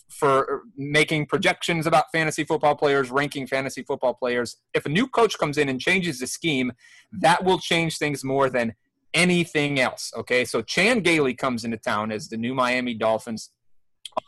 for 0.10 0.64
making 0.76 1.28
projections 1.28 1.86
about 1.86 2.06
fantasy 2.12 2.44
football 2.44 2.76
players, 2.76 3.12
ranking 3.12 3.48
fantasy 3.48 3.84
football 3.84 4.14
players. 4.14 4.58
If 4.74 4.86
a 4.86 4.90
new 4.90 5.08
coach 5.08 5.38
comes 5.38 5.58
in 5.58 5.70
and 5.70 5.80
changes 5.80 6.20
the 6.20 6.28
scheme, 6.28 6.72
that 7.12 7.44
will 7.44 7.60
change 7.60 7.98
things 7.98 8.24
more 8.24 8.50
than 8.50 8.74
anything 9.14 9.80
else. 9.80 10.12
Okay, 10.18 10.46
so 10.46 10.62
Chan 10.62 11.02
Gailey 11.02 11.34
comes 11.34 11.64
into 11.64 11.78
town 11.78 12.12
as 12.12 12.28
the 12.28 12.38
new 12.38 12.54
Miami 12.54 12.94
Dolphins 12.94 13.52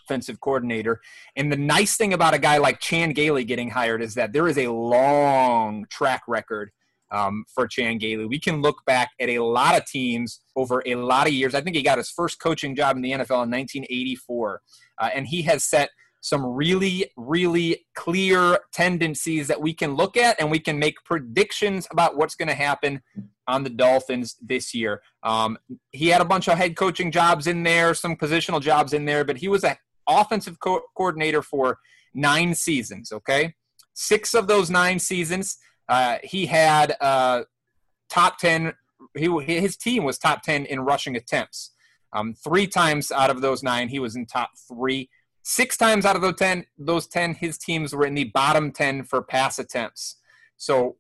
offensive 0.06 0.40
coordinator. 0.40 1.02
And 1.36 1.52
the 1.52 1.58
nice 1.58 1.98
thing 1.98 2.14
about 2.14 2.34
a 2.34 2.40
guy 2.40 2.58
like 2.58 2.80
Chan 2.80 3.12
Gailey 3.12 3.44
getting 3.44 3.70
hired 3.70 4.02
is 4.02 4.14
that 4.16 4.34
there 4.34 4.48
is 4.48 4.58
a 4.58 4.68
long 4.72 5.86
track 5.90 6.24
record 6.28 6.72
um, 7.12 7.46
for 7.54 7.68
Chan 7.68 7.98
Gailey. 8.00 8.26
We 8.26 8.40
can 8.40 8.62
look 8.62 8.86
back 8.86 9.12
at 9.20 9.30
a 9.30 9.40
lot 9.40 9.78
of 9.78 9.86
teams 9.86 10.40
over 10.56 10.82
a 10.86 10.96
lot 10.96 11.28
of 11.28 11.34
years. 11.34 11.54
I 11.54 11.62
think 11.62 11.76
he 11.76 11.82
got 11.82 11.98
his 11.98 12.10
first 12.10 12.40
coaching 12.40 12.76
job 12.76 12.96
in 12.96 13.02
the 13.02 13.12
NFL 13.12 13.44
in 13.44 13.52
1984, 13.52 14.62
uh, 15.00 15.10
and 15.14 15.28
he 15.28 15.42
has 15.44 15.64
set 15.64 15.90
some 16.22 16.46
really, 16.46 17.12
really 17.18 17.86
clear 17.96 18.60
tendencies 18.72 19.48
that 19.48 19.60
we 19.60 19.74
can 19.74 19.96
look 19.96 20.16
at 20.16 20.40
and 20.40 20.52
we 20.52 20.60
can 20.60 20.78
make 20.78 20.96
predictions 21.04 21.88
about 21.92 22.16
what's 22.16 22.36
going 22.36 22.48
to 22.48 22.54
happen 22.54 23.02
on 23.48 23.64
the 23.64 23.70
Dolphins 23.70 24.38
this 24.40 24.74
year. 24.74 25.02
Um, 25.24 25.58
he 25.92 26.10
had 26.10 26.22
a 26.22 26.26
bunch 26.26 26.48
of 26.48 26.58
head 26.58 26.76
coaching 26.76 27.12
jobs 27.12 27.48
in 27.48 27.64
there, 27.64 27.94
some 27.96 28.16
positional 28.16 28.62
jobs 28.62 28.94
in 28.94 29.06
there, 29.06 29.26
but 29.26 29.38
he 29.38 29.48
was 29.48 29.64
an 29.64 29.76
offensive 30.08 30.60
co- 30.60 30.84
coordinator 30.96 31.42
for 31.42 31.80
nine 32.14 32.54
seasons, 32.54 33.12
okay? 33.12 33.56
Six 33.94 34.36
of 34.36 34.48
those 34.48 34.70
nine 34.70 35.00
seasons, 35.00 35.58
uh, 35.92 36.20
he 36.24 36.46
had 36.46 36.96
uh, 37.02 37.44
top 38.10 38.38
10, 38.38 38.74
he, 39.14 39.28
his 39.44 39.76
team 39.76 40.06
was 40.06 40.18
top 40.18 40.42
10 40.42 40.66
in 40.66 40.80
rushing 40.80 41.18
attempts. 41.18 41.72
Um, 42.14 42.34
three 42.34 42.66
times 42.66 43.12
out 43.12 43.30
of 43.30 43.42
those 43.42 43.62
nine, 43.62 43.90
he 43.90 44.00
was 44.00 44.16
in 44.16 44.26
top 44.26 44.52
three. 44.70 45.10
Six 45.44 45.76
times 45.76 46.06
out 46.06 46.16
of 46.16 46.22
those 46.22 46.38
10, 46.38 46.66
those 46.78 47.08
10, 47.08 47.34
his 47.36 47.58
teams 47.58 47.94
were 47.94 48.06
in 48.06 48.14
the 48.14 48.24
bottom 48.24 48.72
10 48.72 49.04
for 49.04 49.22
pass 49.22 49.60
attempts. 49.60 50.16
So 50.56 50.96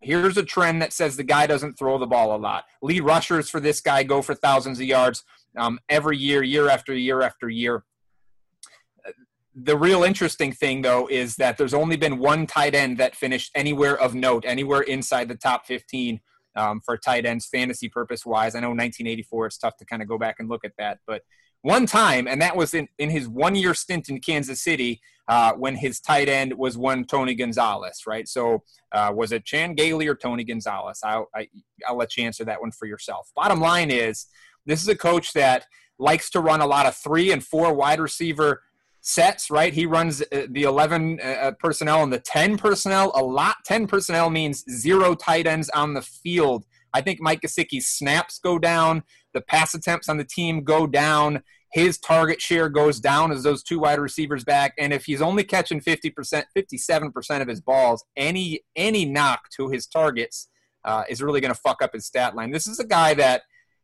here's 0.00 0.36
a 0.36 0.44
trend 0.44 0.82
that 0.82 0.92
says 0.92 1.16
the 1.16 1.22
guy 1.22 1.46
doesn't 1.46 1.78
throw 1.78 1.96
the 1.96 2.06
ball 2.06 2.34
a 2.34 2.38
lot. 2.38 2.64
Lead 2.82 3.04
rushers 3.04 3.48
for 3.48 3.60
this 3.60 3.80
guy 3.80 4.02
go 4.02 4.20
for 4.20 4.34
thousands 4.34 4.80
of 4.80 4.86
yards 4.86 5.22
um, 5.56 5.78
every 5.88 6.18
year, 6.18 6.42
year 6.42 6.68
after 6.68 6.92
year 6.92 7.22
after 7.22 7.48
year. 7.48 7.84
The 9.60 9.76
real 9.76 10.04
interesting 10.04 10.52
thing, 10.52 10.82
though, 10.82 11.08
is 11.10 11.34
that 11.36 11.58
there's 11.58 11.74
only 11.74 11.96
been 11.96 12.18
one 12.18 12.46
tight 12.46 12.74
end 12.74 12.98
that 12.98 13.16
finished 13.16 13.50
anywhere 13.54 13.98
of 13.98 14.14
note, 14.14 14.44
anywhere 14.46 14.82
inside 14.82 15.28
the 15.28 15.34
top 15.34 15.66
15 15.66 16.20
um, 16.54 16.80
for 16.84 16.96
tight 16.96 17.26
ends, 17.26 17.46
fantasy 17.46 17.88
purpose 17.88 18.24
wise. 18.24 18.54
I 18.54 18.60
know 18.60 18.68
1984, 18.68 19.46
it's 19.46 19.58
tough 19.58 19.76
to 19.78 19.84
kind 19.84 20.00
of 20.00 20.08
go 20.08 20.16
back 20.16 20.36
and 20.38 20.48
look 20.48 20.64
at 20.64 20.72
that, 20.78 20.98
but 21.06 21.22
one 21.62 21.86
time, 21.86 22.28
and 22.28 22.40
that 22.40 22.56
was 22.56 22.72
in, 22.72 22.86
in 22.98 23.10
his 23.10 23.28
one 23.28 23.54
year 23.56 23.74
stint 23.74 24.08
in 24.08 24.20
Kansas 24.20 24.62
City 24.62 25.00
uh, 25.26 25.52
when 25.54 25.74
his 25.74 26.00
tight 26.00 26.28
end 26.28 26.54
was 26.54 26.78
one 26.78 27.04
Tony 27.04 27.34
Gonzalez, 27.34 28.02
right? 28.06 28.28
So 28.28 28.62
uh, 28.92 29.12
was 29.14 29.32
it 29.32 29.44
Chan 29.44 29.74
Gailey 29.74 30.06
or 30.06 30.14
Tony 30.14 30.44
Gonzalez? 30.44 31.00
I'll, 31.02 31.28
I, 31.34 31.48
will 31.88 31.96
let 31.96 32.16
you 32.16 32.24
answer 32.24 32.44
that 32.44 32.60
one 32.60 32.70
for 32.70 32.86
yourself. 32.86 33.30
Bottom 33.34 33.60
line 33.60 33.90
is, 33.90 34.26
this 34.66 34.82
is 34.82 34.88
a 34.88 34.96
coach 34.96 35.32
that 35.32 35.66
likes 35.98 36.30
to 36.30 36.40
run 36.40 36.60
a 36.60 36.66
lot 36.66 36.86
of 36.86 36.96
three 36.96 37.32
and 37.32 37.44
four 37.44 37.74
wide 37.74 37.98
receiver 37.98 38.62
sets, 39.08 39.50
right? 39.50 39.72
He 39.72 39.86
runs 39.86 40.20
uh, 40.20 40.46
the 40.50 40.64
11 40.64 41.18
uh, 41.20 41.26
uh, 41.26 41.52
personnel 41.52 42.02
and 42.02 42.12
the 42.12 42.20
10 42.20 42.58
personnel 42.58 43.10
a 43.14 43.22
lot. 43.22 43.56
10 43.64 43.86
personnel 43.86 44.28
means 44.28 44.64
zero 44.70 45.14
tight 45.14 45.46
ends 45.46 45.70
on 45.70 45.94
the 45.94 46.02
field. 46.02 46.66
I 46.92 47.00
think 47.00 47.20
Mike 47.20 47.40
Gesicki's 47.40 47.86
snaps 47.86 48.38
go 48.38 48.58
down, 48.58 49.02
the 49.32 49.40
pass 49.40 49.74
attempts 49.74 50.08
on 50.08 50.18
the 50.18 50.24
team 50.24 50.62
go 50.62 50.86
down, 50.86 51.42
his 51.72 51.98
target 51.98 52.40
share 52.40 52.68
goes 52.68 53.00
down 53.00 53.32
as 53.32 53.42
those 53.42 53.62
two 53.62 53.78
wide 53.78 53.98
receivers 53.98 54.44
back. 54.44 54.74
And 54.78 54.92
if 54.92 55.06
he's 55.06 55.22
only 55.22 55.44
catching 55.44 55.80
50%, 55.80 56.44
57% 56.56 57.40
of 57.40 57.48
his 57.48 57.60
balls, 57.60 58.04
any 58.16 58.60
any 58.76 59.04
knock 59.04 59.48
to 59.56 59.68
his 59.68 59.86
targets 59.86 60.48
uh, 60.84 61.04
is 61.08 61.22
really 61.22 61.40
going 61.40 61.52
to 61.52 61.60
fuck 61.60 61.82
up 61.82 61.94
his 61.94 62.06
stat 62.06 62.34
line. 62.34 62.50
This 62.50 62.66
is 62.66 62.78
a 62.78 62.86
guy 62.86 63.14
that 63.14 63.42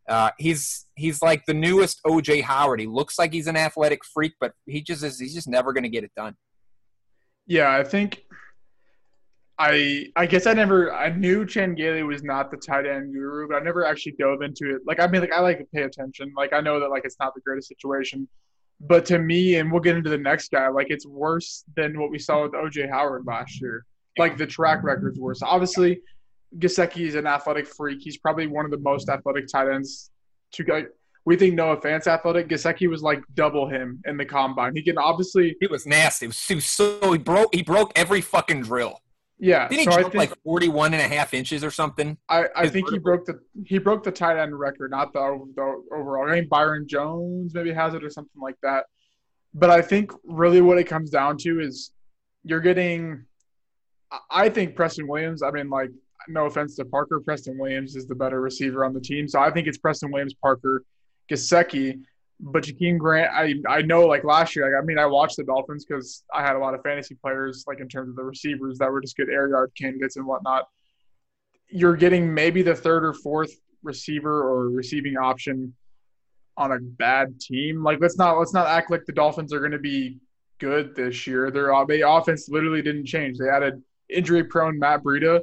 uh, 0.08 0.30
he's 0.38 0.86
he's 0.96 1.22
like 1.22 1.44
the 1.46 1.54
newest 1.54 2.00
OJ 2.06 2.42
Howard. 2.42 2.80
He 2.80 2.86
looks 2.86 3.18
like 3.18 3.32
he's 3.32 3.46
an 3.46 3.56
athletic 3.56 4.04
freak, 4.04 4.34
but 4.40 4.52
he 4.66 4.82
just 4.82 5.02
is 5.02 5.18
he's 5.18 5.34
just 5.34 5.48
never 5.48 5.72
going 5.72 5.84
to 5.84 5.88
get 5.88 6.04
it 6.04 6.12
done. 6.16 6.36
Yeah, 7.46 7.70
I 7.70 7.84
think 7.84 8.22
I 9.58 10.06
I 10.16 10.26
guess 10.26 10.46
I 10.46 10.52
never 10.52 10.92
I 10.92 11.10
knew 11.10 11.46
Chan 11.46 11.74
Gailey 11.76 12.02
was 12.02 12.22
not 12.22 12.50
the 12.50 12.56
tight 12.56 12.86
end 12.86 13.12
guru, 13.12 13.48
but 13.48 13.56
I 13.56 13.60
never 13.60 13.86
actually 13.86 14.12
dove 14.18 14.42
into 14.42 14.74
it. 14.74 14.82
Like 14.86 15.00
I 15.00 15.06
mean, 15.06 15.20
like 15.20 15.32
I 15.32 15.40
like 15.40 15.58
to 15.58 15.66
pay 15.72 15.82
attention. 15.82 16.32
Like 16.36 16.52
I 16.52 16.60
know 16.60 16.80
that 16.80 16.90
like 16.90 17.04
it's 17.04 17.16
not 17.20 17.34
the 17.34 17.40
greatest 17.40 17.68
situation, 17.68 18.28
but 18.80 19.06
to 19.06 19.18
me, 19.18 19.56
and 19.56 19.70
we'll 19.70 19.80
get 19.80 19.96
into 19.96 20.10
the 20.10 20.18
next 20.18 20.50
guy. 20.50 20.68
Like 20.68 20.88
it's 20.90 21.06
worse 21.06 21.64
than 21.76 21.98
what 21.98 22.10
we 22.10 22.18
saw 22.18 22.42
with 22.42 22.52
OJ 22.52 22.90
Howard 22.90 23.24
last 23.26 23.60
year. 23.60 23.86
Like 24.18 24.36
the 24.36 24.46
track 24.46 24.82
record's 24.82 25.18
worse. 25.18 25.40
Obviously, 25.42 26.00
Gesicki 26.58 27.06
is 27.06 27.14
an 27.14 27.26
athletic 27.26 27.66
freak. 27.66 28.00
He's 28.00 28.18
probably 28.18 28.46
one 28.46 28.64
of 28.64 28.70
the 28.70 28.78
most 28.78 29.08
athletic 29.08 29.46
tight 29.48 29.68
ends 29.68 30.10
to 30.52 30.64
go. 30.64 30.84
We 31.26 31.36
think 31.36 31.54
Noah 31.54 31.80
Fant's 31.80 32.06
athletic. 32.06 32.48
Gesicki 32.48 32.88
was 32.88 33.02
like 33.02 33.22
double 33.34 33.68
him 33.68 34.02
in 34.06 34.16
the 34.16 34.26
combine. 34.26 34.74
He 34.74 34.82
can 34.82 34.98
obviously. 34.98 35.56
He 35.60 35.66
was 35.66 35.86
nasty. 35.86 36.26
He 36.26 36.28
was, 36.28 36.48
was 36.50 36.66
so 36.66 37.12
he 37.12 37.18
broke. 37.18 37.54
He 37.54 37.62
broke 37.62 37.92
every 37.96 38.20
fucking 38.20 38.62
drill. 38.62 39.00
Yeah. 39.38 39.68
Didn't 39.68 39.80
he 39.80 39.84
so 39.84 39.90
jump 39.92 40.12
think, 40.12 40.14
like 40.14 40.42
41 40.44 40.94
and 40.94 41.02
a 41.02 41.14
half 41.14 41.34
inches 41.34 41.64
or 41.64 41.70
something? 41.70 42.16
I, 42.28 42.46
I 42.54 42.68
think 42.68 42.90
he 42.90 42.98
broke 42.98 43.24
the 43.26 43.40
he 43.66 43.78
broke 43.78 44.04
the 44.04 44.12
tight 44.12 44.40
end 44.40 44.58
record, 44.58 44.90
not 44.90 45.12
the, 45.12 45.44
the 45.56 45.82
overall. 45.94 46.28
I 46.28 46.34
think 46.34 46.48
Byron 46.48 46.86
Jones 46.86 47.54
maybe 47.54 47.72
has 47.72 47.94
it 47.94 48.04
or 48.04 48.10
something 48.10 48.40
like 48.40 48.56
that. 48.62 48.86
But 49.52 49.70
I 49.70 49.82
think 49.82 50.12
really 50.24 50.60
what 50.60 50.78
it 50.78 50.84
comes 50.84 51.10
down 51.10 51.36
to 51.38 51.60
is 51.60 51.90
you're 52.44 52.60
getting 52.60 53.24
I 54.30 54.48
think 54.48 54.76
Preston 54.76 55.08
Williams, 55.08 55.42
I 55.42 55.50
mean 55.50 55.68
like 55.68 55.90
no 56.28 56.46
offense 56.46 56.76
to 56.76 56.84
Parker, 56.84 57.20
Preston 57.20 57.58
Williams 57.58 57.96
is 57.96 58.06
the 58.06 58.14
better 58.14 58.40
receiver 58.40 58.84
on 58.84 58.94
the 58.94 59.00
team. 59.00 59.28
So 59.28 59.40
I 59.40 59.50
think 59.50 59.66
it's 59.66 59.78
Preston 59.78 60.10
Williams, 60.10 60.34
Parker, 60.34 60.84
Gesicki. 61.30 62.00
But 62.40 62.64
Jakeem 62.64 62.98
Grant, 62.98 63.30
I 63.32 63.54
I 63.68 63.82
know 63.82 64.06
like 64.06 64.24
last 64.24 64.56
year, 64.56 64.64
like 64.64 64.82
I 64.82 64.84
mean, 64.84 64.98
I 64.98 65.06
watched 65.06 65.36
the 65.36 65.44
Dolphins 65.44 65.84
because 65.84 66.24
I 66.34 66.42
had 66.42 66.56
a 66.56 66.58
lot 66.58 66.74
of 66.74 66.82
fantasy 66.82 67.14
players, 67.14 67.64
like 67.68 67.78
in 67.78 67.88
terms 67.88 68.10
of 68.10 68.16
the 68.16 68.24
receivers 68.24 68.78
that 68.78 68.90
were 68.90 69.00
just 69.00 69.16
good 69.16 69.30
air 69.30 69.48
yard 69.48 69.70
candidates 69.80 70.16
and 70.16 70.26
whatnot. 70.26 70.64
You're 71.68 71.96
getting 71.96 72.34
maybe 72.34 72.62
the 72.62 72.74
third 72.74 73.04
or 73.04 73.12
fourth 73.12 73.52
receiver 73.84 74.42
or 74.42 74.68
receiving 74.68 75.16
option 75.16 75.74
on 76.56 76.72
a 76.72 76.78
bad 76.80 77.40
team. 77.40 77.84
Like 77.84 78.00
let's 78.00 78.18
not 78.18 78.38
let's 78.38 78.52
not 78.52 78.66
act 78.66 78.90
like 78.90 79.04
the 79.06 79.12
Dolphins 79.12 79.52
are 79.52 79.60
going 79.60 79.72
to 79.72 79.78
be 79.78 80.18
good 80.58 80.94
this 80.96 81.26
year. 81.26 81.50
Their 81.52 81.72
uh, 81.72 81.84
their 81.84 82.06
offense 82.06 82.48
literally 82.48 82.82
didn't 82.82 83.06
change. 83.06 83.38
They 83.38 83.48
added 83.48 83.82
injury 84.08 84.44
prone 84.44 84.78
Matt 84.78 85.02
Breida 85.02 85.40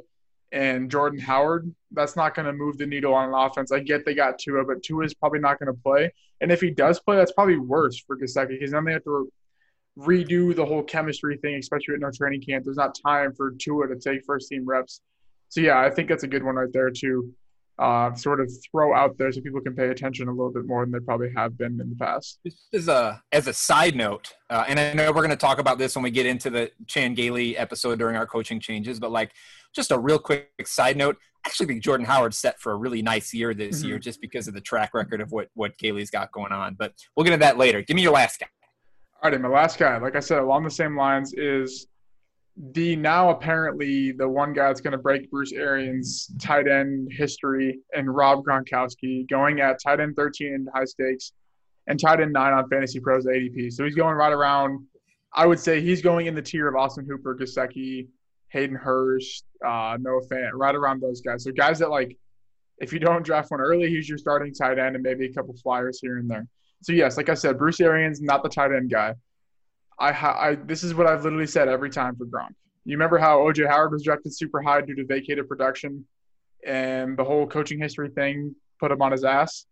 and 0.52 0.90
Jordan 0.90 1.18
Howard. 1.18 1.74
That's 1.90 2.16
not 2.16 2.34
going 2.34 2.46
to 2.46 2.52
move 2.52 2.78
the 2.78 2.86
needle 2.86 3.14
on 3.14 3.28
an 3.28 3.34
offense. 3.34 3.72
I 3.72 3.80
get 3.80 4.04
they 4.04 4.14
got 4.14 4.38
Tua, 4.38 4.64
but 4.64 4.82
Tua 4.82 5.04
is 5.04 5.14
probably 5.14 5.40
not 5.40 5.58
going 5.58 5.74
to 5.74 5.82
play. 5.82 6.12
And 6.40 6.52
if 6.52 6.60
he 6.60 6.70
does 6.70 7.00
play, 7.00 7.16
that's 7.16 7.32
probably 7.32 7.58
worse 7.58 7.98
for 7.98 8.16
Gesicki 8.16 8.50
because 8.50 8.70
then 8.70 8.84
they 8.84 8.92
have 8.92 9.04
to 9.04 9.30
redo 9.98 10.54
the 10.54 10.64
whole 10.64 10.82
chemistry 10.82 11.36
thing, 11.38 11.56
especially 11.56 11.94
at 11.94 12.00
no 12.00 12.10
training 12.10 12.42
camp. 12.42 12.64
There's 12.64 12.76
not 12.76 12.96
time 13.04 13.34
for 13.34 13.52
Tua 13.58 13.88
to 13.88 13.96
take 13.96 14.24
first 14.24 14.48
team 14.48 14.64
reps. 14.66 15.00
So 15.48 15.60
yeah, 15.60 15.80
I 15.80 15.90
think 15.90 16.08
that's 16.08 16.22
a 16.22 16.28
good 16.28 16.42
one 16.42 16.54
right 16.54 16.72
there 16.72 16.90
too 16.90 17.34
uh, 17.78 18.12
sort 18.14 18.40
of 18.40 18.50
throw 18.70 18.94
out 18.94 19.16
there 19.18 19.32
so 19.32 19.40
people 19.40 19.60
can 19.60 19.74
pay 19.74 19.88
attention 19.88 20.28
a 20.28 20.30
little 20.30 20.52
bit 20.52 20.66
more 20.66 20.84
than 20.84 20.92
they 20.92 21.00
probably 21.00 21.30
have 21.34 21.56
been 21.56 21.80
in 21.80 21.88
the 21.88 21.96
past. 21.96 22.38
Just 22.44 22.68
as 22.72 22.88
a 22.88 23.22
as 23.32 23.46
a 23.46 23.52
side 23.52 23.96
note, 23.96 24.32
uh, 24.50 24.64
and 24.68 24.78
I 24.78 24.92
know 24.92 25.08
we're 25.08 25.22
going 25.22 25.30
to 25.30 25.36
talk 25.36 25.58
about 25.58 25.78
this 25.78 25.96
when 25.96 26.02
we 26.02 26.10
get 26.10 26.26
into 26.26 26.50
the 26.50 26.70
Chan 26.86 27.14
Gailey 27.14 27.56
episode 27.56 27.98
during 27.98 28.16
our 28.16 28.26
coaching 28.26 28.60
changes, 28.60 29.00
but 29.00 29.10
like 29.10 29.32
just 29.74 29.90
a 29.90 29.98
real 29.98 30.18
quick 30.18 30.48
side 30.64 30.96
note. 30.96 31.16
I 31.44 31.48
actually 31.48 31.66
think 31.66 31.82
Jordan 31.82 32.06
Howard's 32.06 32.38
set 32.38 32.60
for 32.60 32.72
a 32.72 32.76
really 32.76 33.02
nice 33.02 33.34
year 33.34 33.52
this 33.52 33.80
mm-hmm. 33.80 33.88
year 33.88 33.98
just 33.98 34.20
because 34.20 34.46
of 34.46 34.54
the 34.54 34.60
track 34.60 34.94
record 34.94 35.20
of 35.20 35.32
what 35.32 35.48
what 35.54 35.76
Gailey's 35.78 36.10
got 36.10 36.30
going 36.30 36.52
on. 36.52 36.74
But 36.78 36.92
we'll 37.16 37.24
get 37.24 37.32
into 37.32 37.44
that 37.44 37.58
later. 37.58 37.82
Give 37.82 37.96
me 37.96 38.02
your 38.02 38.12
last 38.12 38.38
guy. 38.38 38.46
All 39.22 39.30
right, 39.30 39.40
my 39.40 39.48
last 39.48 39.78
guy, 39.78 39.96
like 39.98 40.16
I 40.16 40.20
said, 40.20 40.38
along 40.38 40.64
the 40.64 40.70
same 40.70 40.96
lines 40.96 41.32
is 41.34 41.86
the 42.56 42.96
now 42.96 43.30
apparently 43.30 44.12
the 44.12 44.28
one 44.28 44.52
guy 44.52 44.68
that's 44.68 44.80
going 44.80 44.92
to 44.92 44.98
break 44.98 45.30
Bruce 45.30 45.52
Arians' 45.52 46.30
tight 46.40 46.68
end 46.68 47.10
history 47.10 47.80
and 47.94 48.14
Rob 48.14 48.44
Gronkowski 48.44 49.28
going 49.28 49.60
at 49.60 49.80
tight 49.82 50.00
end 50.00 50.16
13 50.16 50.54
in 50.54 50.68
high 50.74 50.84
stakes 50.84 51.32
and 51.86 51.98
tight 51.98 52.20
end 52.20 52.32
nine 52.32 52.52
on 52.52 52.68
Fantasy 52.68 53.00
Pros 53.00 53.26
ADP. 53.26 53.72
So 53.72 53.84
he's 53.84 53.94
going 53.94 54.14
right 54.14 54.32
around. 54.32 54.86
I 55.34 55.46
would 55.46 55.58
say 55.58 55.80
he's 55.80 56.02
going 56.02 56.26
in 56.26 56.34
the 56.34 56.42
tier 56.42 56.68
of 56.68 56.76
Austin 56.76 57.06
Hooper, 57.06 57.34
Gesicki, 57.34 58.08
Hayden 58.50 58.76
Hurst, 58.76 59.44
uh, 59.64 59.96
Noah 59.98 60.20
right 60.52 60.74
around 60.74 61.00
those 61.00 61.22
guys. 61.22 61.44
So 61.44 61.52
guys 61.52 61.78
that 61.78 61.88
like, 61.88 62.18
if 62.78 62.92
you 62.92 62.98
don't 62.98 63.24
draft 63.24 63.50
one 63.50 63.60
early, 63.60 63.88
he's 63.88 64.08
your 64.08 64.18
starting 64.18 64.52
tight 64.52 64.78
end 64.78 64.94
and 64.94 65.02
maybe 65.02 65.24
a 65.24 65.32
couple 65.32 65.54
flyers 65.54 66.00
here 66.00 66.18
and 66.18 66.30
there. 66.30 66.46
So 66.82 66.92
yes, 66.92 67.16
like 67.16 67.30
I 67.30 67.34
said, 67.34 67.58
Bruce 67.58 67.80
Arians 67.80 68.20
not 68.20 68.42
the 68.42 68.48
tight 68.50 68.72
end 68.72 68.90
guy. 68.90 69.14
I, 70.02 70.48
I 70.48 70.54
this 70.56 70.82
is 70.82 70.94
what 70.94 71.06
I've 71.06 71.22
literally 71.22 71.46
said 71.46 71.68
every 71.68 71.88
time 71.88 72.16
for 72.16 72.26
Gronk. 72.26 72.54
You 72.84 72.96
remember 72.96 73.18
how 73.18 73.38
OJ 73.38 73.68
Howard 73.68 73.92
was 73.92 74.02
drafted 74.02 74.34
super 74.34 74.60
high 74.60 74.80
due 74.80 74.96
to 74.96 75.04
vacated 75.04 75.48
production, 75.48 76.04
and 76.66 77.16
the 77.16 77.22
whole 77.22 77.46
coaching 77.46 77.78
history 77.78 78.10
thing 78.10 78.54
put 78.80 78.90
him 78.90 79.00
on 79.00 79.12
his 79.12 79.22
ass. 79.22 79.66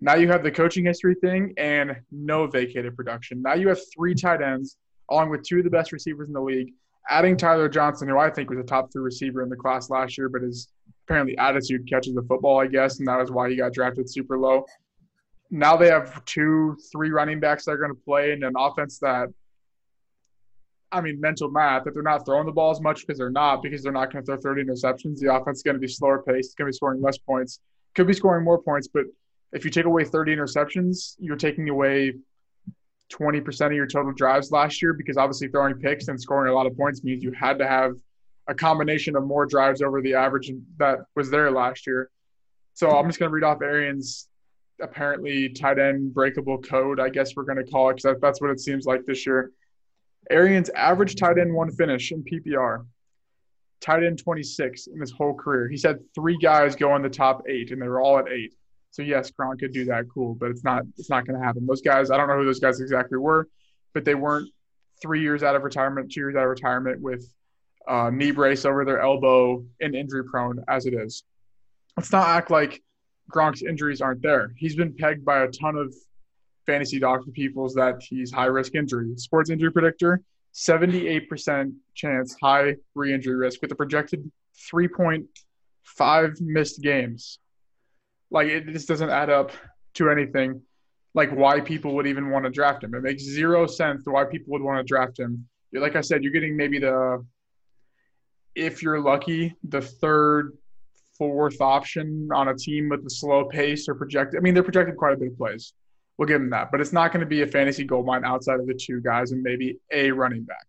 Now 0.00 0.16
you 0.16 0.28
have 0.28 0.42
the 0.42 0.50
coaching 0.50 0.84
history 0.84 1.14
thing 1.14 1.54
and 1.56 1.96
no 2.10 2.48
vacated 2.48 2.96
production. 2.96 3.40
Now 3.40 3.54
you 3.54 3.68
have 3.68 3.78
three 3.94 4.14
tight 4.14 4.42
ends 4.42 4.76
along 5.10 5.30
with 5.30 5.42
two 5.44 5.58
of 5.58 5.64
the 5.64 5.70
best 5.70 5.92
receivers 5.92 6.26
in 6.26 6.34
the 6.34 6.40
league. 6.40 6.72
Adding 7.08 7.36
Tyler 7.36 7.68
Johnson, 7.68 8.08
who 8.08 8.18
I 8.18 8.28
think 8.28 8.50
was 8.50 8.58
a 8.58 8.64
top 8.64 8.92
three 8.92 9.04
receiver 9.04 9.44
in 9.44 9.48
the 9.48 9.56
class 9.56 9.88
last 9.88 10.18
year, 10.18 10.28
but 10.28 10.42
his 10.42 10.68
apparently 11.06 11.38
attitude 11.38 11.88
catches 11.88 12.14
the 12.14 12.22
football, 12.22 12.58
I 12.60 12.66
guess, 12.66 12.98
and 12.98 13.06
that 13.06 13.18
was 13.18 13.30
why 13.30 13.48
he 13.48 13.56
got 13.56 13.72
drafted 13.72 14.10
super 14.10 14.36
low. 14.36 14.66
Now 15.52 15.76
they 15.76 15.86
have 15.86 16.24
two, 16.24 16.76
three 16.90 17.10
running 17.10 17.38
backs 17.38 17.64
that 17.64 17.70
are 17.70 17.78
going 17.78 17.94
to 17.94 18.02
play 18.04 18.32
in 18.32 18.42
an 18.42 18.54
offense 18.58 18.98
that 18.98 19.28
I 20.92 21.00
mean, 21.00 21.20
mental 21.20 21.50
math, 21.50 21.84
that 21.84 21.94
they're 21.94 22.02
not 22.02 22.24
throwing 22.24 22.46
the 22.46 22.52
ball 22.52 22.70
as 22.70 22.80
much 22.80 23.00
because 23.00 23.18
they're 23.18 23.30
not, 23.30 23.62
because 23.62 23.82
they're 23.82 23.92
not 23.92 24.12
going 24.12 24.24
to 24.24 24.26
throw 24.26 24.40
30 24.40 24.64
interceptions. 24.64 25.18
The 25.18 25.34
offense 25.34 25.58
is 25.58 25.62
going 25.62 25.74
to 25.74 25.80
be 25.80 25.88
slower 25.88 26.22
paced. 26.22 26.48
It's 26.48 26.54
going 26.54 26.66
to 26.66 26.72
be 26.72 26.76
scoring 26.76 27.02
less 27.02 27.18
points. 27.18 27.60
Could 27.94 28.06
be 28.06 28.12
scoring 28.12 28.44
more 28.44 28.62
points, 28.62 28.88
but 28.88 29.04
if 29.52 29.64
you 29.64 29.70
take 29.70 29.86
away 29.86 30.04
30 30.04 30.36
interceptions, 30.36 31.16
you're 31.18 31.36
taking 31.36 31.68
away 31.68 32.14
20% 33.12 33.66
of 33.66 33.72
your 33.72 33.86
total 33.86 34.12
drives 34.12 34.50
last 34.50 34.82
year 34.82 34.92
because 34.92 35.16
obviously 35.16 35.48
throwing 35.48 35.74
picks 35.74 36.08
and 36.08 36.20
scoring 36.20 36.50
a 36.50 36.54
lot 36.54 36.66
of 36.66 36.76
points 36.76 37.04
means 37.04 37.22
you 37.22 37.32
had 37.32 37.58
to 37.58 37.66
have 37.66 37.92
a 38.48 38.54
combination 38.54 39.16
of 39.16 39.24
more 39.24 39.46
drives 39.46 39.82
over 39.82 40.00
the 40.02 40.14
average 40.14 40.52
that 40.78 41.00
was 41.14 41.30
there 41.30 41.50
last 41.50 41.86
year. 41.86 42.10
So 42.74 42.90
I'm 42.90 43.06
just 43.06 43.18
going 43.18 43.30
to 43.30 43.34
read 43.34 43.44
off 43.44 43.62
Arians' 43.62 44.28
apparently 44.80 45.48
tight 45.48 45.78
end 45.78 46.12
breakable 46.12 46.58
code, 46.58 47.00
I 47.00 47.08
guess 47.08 47.34
we're 47.34 47.44
going 47.44 47.64
to 47.64 47.70
call 47.70 47.90
it, 47.90 47.96
because 47.96 48.20
that's 48.20 48.40
what 48.40 48.50
it 48.50 48.60
seems 48.60 48.86
like 48.86 49.04
this 49.06 49.26
year. 49.26 49.50
Arians 50.30 50.70
average 50.70 51.16
tight 51.16 51.38
end 51.38 51.54
one 51.54 51.70
finish 51.70 52.12
in 52.12 52.24
PPR, 52.24 52.84
tight 53.80 54.02
end 54.02 54.18
26 54.18 54.88
in 54.88 55.00
his 55.00 55.12
whole 55.12 55.34
career. 55.34 55.68
He 55.68 55.76
said 55.76 55.98
three 56.14 56.38
guys 56.38 56.76
go 56.76 56.94
in 56.96 57.02
the 57.02 57.10
top 57.10 57.42
eight, 57.48 57.70
and 57.70 57.80
they 57.80 57.88
were 57.88 58.00
all 58.00 58.18
at 58.18 58.28
eight. 58.28 58.54
So 58.90 59.02
yes, 59.02 59.30
Gronk 59.30 59.60
could 59.60 59.72
do 59.72 59.84
that, 59.86 60.06
cool, 60.12 60.34
but 60.34 60.50
it's 60.50 60.64
not 60.64 60.84
it's 60.96 61.10
not 61.10 61.26
going 61.26 61.38
to 61.38 61.44
happen. 61.44 61.66
Those 61.66 61.82
guys, 61.82 62.10
I 62.10 62.16
don't 62.16 62.28
know 62.28 62.38
who 62.38 62.44
those 62.44 62.60
guys 62.60 62.80
exactly 62.80 63.18
were, 63.18 63.48
but 63.92 64.04
they 64.04 64.14
weren't 64.14 64.50
three 65.02 65.20
years 65.20 65.42
out 65.42 65.54
of 65.54 65.62
retirement, 65.62 66.10
two 66.10 66.20
years 66.20 66.34
out 66.34 66.44
of 66.44 66.48
retirement 66.48 67.00
with 67.00 67.30
uh, 67.86 68.10
knee 68.10 68.30
brace 68.30 68.64
over 68.64 68.84
their 68.84 69.00
elbow 69.00 69.64
and 69.80 69.94
injury 69.94 70.24
prone 70.24 70.64
as 70.68 70.86
it 70.86 70.94
is. 70.94 71.24
Let's 71.96 72.10
not 72.10 72.26
act 72.26 72.50
like 72.50 72.82
Gronk's 73.30 73.62
injuries 73.62 74.00
aren't 74.00 74.22
there. 74.22 74.52
He's 74.56 74.76
been 74.76 74.94
pegged 74.94 75.24
by 75.24 75.44
a 75.44 75.48
ton 75.48 75.76
of 75.76 75.94
fantasy 76.66 76.98
doctor 76.98 77.30
people's 77.30 77.74
that 77.74 78.02
he's 78.02 78.32
high 78.32 78.46
risk 78.46 78.74
injury. 78.74 79.12
Sports 79.16 79.50
injury 79.50 79.70
predictor, 79.70 80.20
78% 80.54 81.72
chance 81.94 82.36
high 82.40 82.76
re 82.94 83.14
injury 83.14 83.36
risk 83.36 83.62
with 83.62 83.72
a 83.72 83.74
projected 83.74 84.30
3.5 84.72 86.40
missed 86.40 86.82
games. 86.82 87.38
Like 88.30 88.48
it 88.48 88.66
just 88.68 88.88
doesn't 88.88 89.10
add 89.10 89.30
up 89.30 89.52
to 89.94 90.10
anything. 90.10 90.62
Like 91.14 91.30
why 91.30 91.60
people 91.60 91.94
would 91.94 92.06
even 92.06 92.30
want 92.30 92.44
to 92.44 92.50
draft 92.50 92.84
him. 92.84 92.94
It 92.94 93.02
makes 93.02 93.22
zero 93.22 93.66
sense 93.66 94.02
why 94.04 94.24
people 94.24 94.52
would 94.52 94.62
want 94.62 94.78
to 94.78 94.84
draft 94.84 95.18
him. 95.18 95.48
Like 95.72 95.96
I 95.96 96.00
said, 96.00 96.22
you're 96.22 96.32
getting 96.32 96.56
maybe 96.56 96.78
the, 96.78 97.24
if 98.54 98.82
you're 98.82 99.00
lucky, 99.00 99.54
the 99.64 99.80
third, 99.80 100.52
fourth 101.18 101.60
option 101.60 102.28
on 102.34 102.48
a 102.48 102.54
team 102.54 102.88
with 102.88 103.04
a 103.06 103.10
slow 103.10 103.46
pace 103.46 103.88
or 103.88 103.94
projected. 103.94 104.38
I 104.38 104.42
mean, 104.42 104.54
they're 104.54 104.62
projected 104.62 104.96
quite 104.96 105.14
a 105.14 105.16
bit 105.16 105.32
of 105.32 105.38
plays. 105.38 105.72
We'll 106.18 106.28
give 106.28 106.40
him 106.40 106.50
that. 106.50 106.70
But 106.70 106.80
it's 106.80 106.92
not 106.92 107.12
going 107.12 107.20
to 107.20 107.26
be 107.26 107.42
a 107.42 107.46
fantasy 107.46 107.84
gold 107.84 108.06
mine 108.06 108.24
outside 108.24 108.60
of 108.60 108.66
the 108.66 108.74
two 108.74 109.00
guys 109.00 109.32
and 109.32 109.42
maybe 109.42 109.78
a 109.92 110.10
running 110.10 110.44
back. 110.44 110.66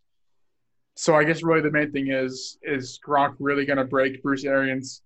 So 0.95 1.15
I 1.15 1.23
guess 1.23 1.43
really 1.43 1.61
the 1.61 1.71
main 1.71 1.91
thing 1.91 2.11
is 2.11 2.57
is 2.63 2.99
Gronk 3.05 3.35
really 3.39 3.65
going 3.65 3.77
to 3.77 3.85
break 3.85 4.21
Bruce 4.23 4.45
Arians' 4.45 5.03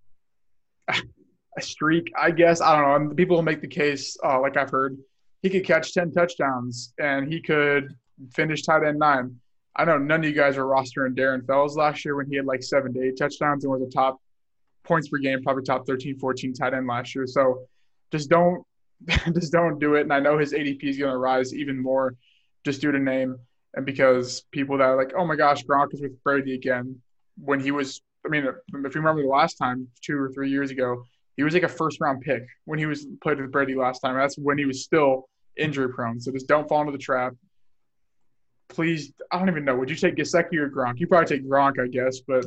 streak? 1.60 2.10
I 2.18 2.30
guess 2.30 2.60
I 2.60 2.76
don't 2.76 2.88
know. 2.88 3.10
And 3.10 3.16
people 3.16 3.36
will 3.36 3.42
make 3.42 3.60
the 3.60 3.68
case, 3.68 4.16
uh, 4.24 4.40
like 4.40 4.56
I've 4.56 4.70
heard, 4.70 4.96
he 5.42 5.50
could 5.50 5.66
catch 5.66 5.92
ten 5.92 6.10
touchdowns 6.10 6.94
and 6.98 7.30
he 7.30 7.40
could 7.40 7.94
finish 8.32 8.62
tight 8.62 8.84
end 8.84 8.98
nine. 8.98 9.36
I 9.76 9.84
know 9.84 9.98
none 9.98 10.20
of 10.20 10.26
you 10.26 10.34
guys 10.34 10.56
were 10.56 10.64
rostering 10.64 11.16
Darren 11.16 11.46
Fells 11.46 11.76
last 11.76 12.04
year 12.04 12.16
when 12.16 12.26
he 12.26 12.36
had 12.36 12.46
like 12.46 12.62
seven 12.62 12.92
to 12.94 13.02
eight 13.02 13.16
touchdowns 13.18 13.64
and 13.64 13.72
was 13.72 13.82
a 13.82 13.90
top 13.90 14.20
points 14.84 15.08
per 15.08 15.18
game, 15.18 15.42
probably 15.42 15.62
top 15.62 15.86
13, 15.86 16.18
14 16.18 16.52
tight 16.52 16.74
end 16.74 16.86
last 16.86 17.14
year. 17.14 17.26
So 17.26 17.66
just 18.10 18.28
don't 18.28 18.62
just 19.34 19.52
don't 19.52 19.78
do 19.78 19.94
it. 19.94 20.02
And 20.02 20.12
I 20.12 20.20
know 20.20 20.38
his 20.38 20.52
ADP 20.52 20.82
is 20.84 20.98
going 20.98 21.10
to 21.10 21.18
rise 21.18 21.54
even 21.54 21.80
more 21.80 22.14
just 22.64 22.80
due 22.80 22.92
to 22.92 22.98
name 22.98 23.36
and 23.74 23.86
because 23.86 24.42
people 24.52 24.78
that 24.78 24.84
are 24.84 24.96
like, 24.96 25.12
oh 25.16 25.26
my 25.26 25.36
gosh, 25.36 25.64
Gronk 25.64 25.94
is 25.94 26.02
with 26.02 26.22
Brady 26.22 26.54
again. 26.54 27.00
When 27.36 27.60
he 27.60 27.70
was, 27.70 28.02
I 28.24 28.28
mean, 28.28 28.44
if 28.44 28.94
you 28.94 29.00
remember 29.00 29.22
the 29.22 29.28
last 29.28 29.54
time, 29.54 29.88
two 30.02 30.18
or 30.18 30.30
three 30.30 30.50
years 30.50 30.70
ago, 30.70 31.04
he 31.36 31.42
was 31.42 31.54
like 31.54 31.62
a 31.62 31.68
first 31.68 32.00
round 32.00 32.20
pick 32.20 32.44
when 32.66 32.78
he 32.78 32.86
was 32.86 33.06
played 33.22 33.40
with 33.40 33.50
Brady 33.50 33.74
last 33.74 34.00
time. 34.00 34.16
That's 34.16 34.36
when 34.36 34.58
he 34.58 34.66
was 34.66 34.84
still 34.84 35.28
injury 35.56 35.92
prone. 35.92 36.20
So 36.20 36.30
just 36.30 36.46
don't 36.46 36.68
fall 36.68 36.80
into 36.80 36.92
the 36.92 36.98
trap. 36.98 37.32
Please, 38.68 39.12
I 39.30 39.38
don't 39.38 39.48
even 39.48 39.64
know. 39.64 39.76
Would 39.76 39.90
you 39.90 39.96
take 39.96 40.16
Gesicki 40.16 40.56
or 40.56 40.70
Gronk? 40.70 41.00
You 41.00 41.06
probably 41.06 41.38
take 41.38 41.48
Gronk, 41.48 41.80
I 41.82 41.88
guess, 41.88 42.20
but 42.20 42.44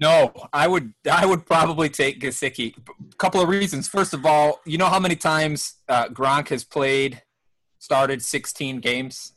no, 0.00 0.32
I 0.52 0.66
would 0.66 0.94
I 1.10 1.26
would 1.26 1.44
probably 1.44 1.90
take 1.90 2.20
Gesicki. 2.20 2.74
A 2.76 3.16
couple 3.16 3.40
of 3.40 3.48
reasons. 3.48 3.86
First 3.86 4.14
of 4.14 4.24
all, 4.24 4.60
you 4.64 4.78
know 4.78 4.86
how 4.86 4.98
many 4.98 5.14
times 5.14 5.74
uh, 5.88 6.08
Gronk 6.08 6.48
has 6.48 6.64
played, 6.64 7.22
started 7.78 8.22
16 8.22 8.80
games? 8.80 9.34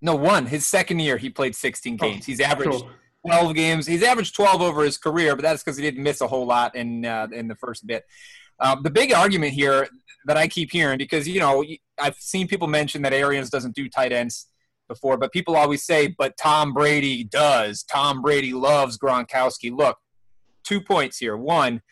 No, 0.00 0.14
one. 0.14 0.46
His 0.46 0.66
second 0.66 1.00
year, 1.00 1.18
he 1.18 1.28
played 1.28 1.54
16 1.54 1.96
games. 1.96 2.24
He's 2.24 2.40
averaged 2.40 2.84
12 3.26 3.54
games. 3.54 3.86
He's 3.86 4.02
averaged 4.02 4.34
12 4.36 4.62
over 4.62 4.84
his 4.84 4.96
career, 4.96 5.36
but 5.36 5.42
that's 5.42 5.62
because 5.62 5.76
he 5.76 5.82
didn't 5.82 6.02
miss 6.02 6.20
a 6.22 6.26
whole 6.26 6.46
lot 6.46 6.74
in 6.74 7.04
uh, 7.04 7.28
in 7.32 7.46
the 7.46 7.56
first 7.56 7.86
bit. 7.86 8.04
Uh, 8.58 8.76
the 8.80 8.90
big 8.90 9.12
argument 9.12 9.52
here 9.52 9.86
that 10.24 10.36
I 10.36 10.48
keep 10.48 10.72
hearing, 10.72 10.96
because 10.96 11.28
you 11.28 11.40
know 11.40 11.62
I've 12.00 12.16
seen 12.16 12.48
people 12.48 12.68
mention 12.68 13.02
that 13.02 13.12
Arians 13.12 13.50
doesn't 13.50 13.74
do 13.74 13.88
tight 13.90 14.12
ends 14.12 14.46
before, 14.88 15.16
but 15.16 15.32
people 15.32 15.56
always 15.56 15.84
say, 15.84 16.14
but 16.18 16.36
Tom 16.36 16.72
Brady 16.72 17.24
does. 17.24 17.82
Tom 17.82 18.22
Brady 18.22 18.52
loves 18.52 18.98
Gronkowski. 18.98 19.70
Look, 19.70 19.98
two 20.64 20.80
points 20.80 21.18
here. 21.18 21.36
One, 21.36 21.82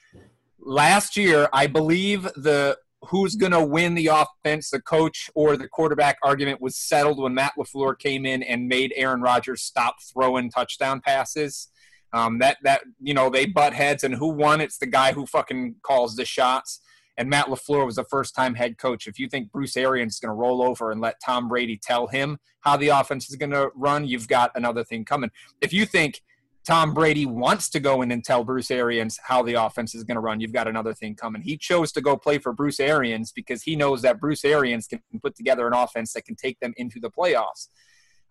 last 0.59 1.17
year, 1.17 1.49
I 1.53 1.67
believe 1.67 2.23
the 2.37 2.79
who's 3.03 3.37
going 3.37 3.53
to 3.53 3.65
win 3.65 3.95
the 3.95 4.09
offense, 4.09 4.71
the 4.71 4.81
coach 4.81 5.31
or 5.35 5.57
the 5.57 5.69
quarterback 5.69 6.19
argument 6.23 6.61
was 6.61 6.77
settled 6.77 7.21
when 7.21 7.35
Matt 7.35 7.53
LaFleur 7.59 7.99
came 7.99 8.27
in 8.27 8.43
and 8.43 8.69
made 8.69 8.93
Aaron 8.97 9.21
Rodgers 9.21 9.63
stop 9.63 9.97
throwing 10.13 10.51
touchdown 10.51 11.01
passes. 11.01 11.69
Um, 12.13 12.39
that 12.39 12.57
that 12.63 12.83
you 13.01 13.15
know 13.15 13.31
they 13.31 13.47
butt 13.47 13.75
heads, 13.75 14.05
and 14.05 14.15
who 14.15 14.29
won? 14.29 14.61
It's 14.61 14.79
the 14.79 14.87
guy 14.87 15.13
who 15.13 15.27
fucking 15.27 15.77
calls 15.83 16.17
the 16.17 16.25
shots. 16.25 16.81
And 17.19 17.31
Matt 17.31 17.47
LaFleur 17.47 17.87
was 17.87 17.99
a 17.99 18.05
first 18.05 18.35
time 18.35 18.55
head 18.55 18.79
coach. 18.79 19.07
If 19.07 19.19
you 19.19 19.29
think 19.29 19.51
Bruce 19.51 19.77
Arians 19.77 20.15
is 20.15 20.21
going 20.21 20.31
to 20.31 20.35
roll 20.35 20.63
over 20.63 20.91
and 20.91 21.01
let 21.01 21.21
Tom 21.25 21.49
Brady 21.49 21.79
tell 21.83 22.07
him 22.07 22.39
how 22.61 22.77
the 22.77 22.89
offense 22.89 23.31
is 23.31 23.37
going 23.37 23.53
to 23.53 23.71
run, 23.75 24.07
you've 24.07 24.29
got 24.29 24.51
another 24.55 24.85
thing 24.85 25.05
coming. 25.05 25.31
If 25.61 25.73
you 25.73 25.87
think 25.87 26.23
Tom 26.67 26.93
Brady 26.93 27.27
wants 27.27 27.71
to 27.71 27.81
go 27.81 28.03
in 28.03 28.11
and 28.11 28.25
tell 28.25 28.43
Bruce 28.43 28.73
Arians 28.73 29.21
how 29.23 29.43
the 29.43 29.55
offense 29.55 29.95
is 29.95 30.03
going 30.03 30.17
to 30.17 30.21
run, 30.21 30.41
you've 30.41 30.53
got 30.53 30.67
another 30.67 30.93
thing 30.93 31.15
coming. 31.15 31.41
He 31.41 31.57
chose 31.57 31.93
to 31.93 32.01
go 32.01 32.17
play 32.17 32.39
for 32.39 32.53
Bruce 32.53 32.81
Arians 32.81 33.31
because 33.31 33.63
he 33.63 33.77
knows 33.77 34.03
that 34.03 34.21
Bruce 34.21 34.45
Arians 34.45 34.89
can 34.89 35.01
put 35.23 35.37
together 35.37 35.67
an 35.69 35.75
offense 35.75 36.13
that 36.15 36.25
can 36.25 36.35
take 36.35 36.59
them 36.59 36.75
into 36.77 36.99
the 36.99 37.09
playoffs. 37.09 37.69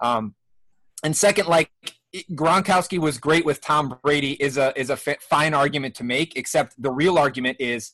Um, 0.02 0.36
and 1.02 1.16
second, 1.16 1.48
like 1.48 1.72
Gronkowski 2.32 3.00
was 3.00 3.18
great 3.18 3.46
with 3.46 3.62
Tom 3.62 3.98
Brady 4.04 4.34
is 4.34 4.58
a 4.58 4.78
is 4.80 4.90
a 4.90 4.98
fine 4.98 5.54
argument 5.54 5.96
to 5.96 6.04
make. 6.04 6.36
Except 6.36 6.74
the 6.82 6.92
real 6.92 7.18
argument 7.18 7.58
is 7.60 7.94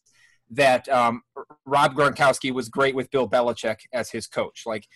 that 0.52 0.88
um, 0.90 1.22
Rob 1.66 1.96
Gronkowski 1.96 2.52
was 2.52 2.70
great 2.70 2.96
with 2.96 3.10
Bill 3.10 3.28
Belichick 3.28 3.78
as 3.94 4.12
his 4.12 4.28
coach. 4.28 4.64
Like 4.66 4.88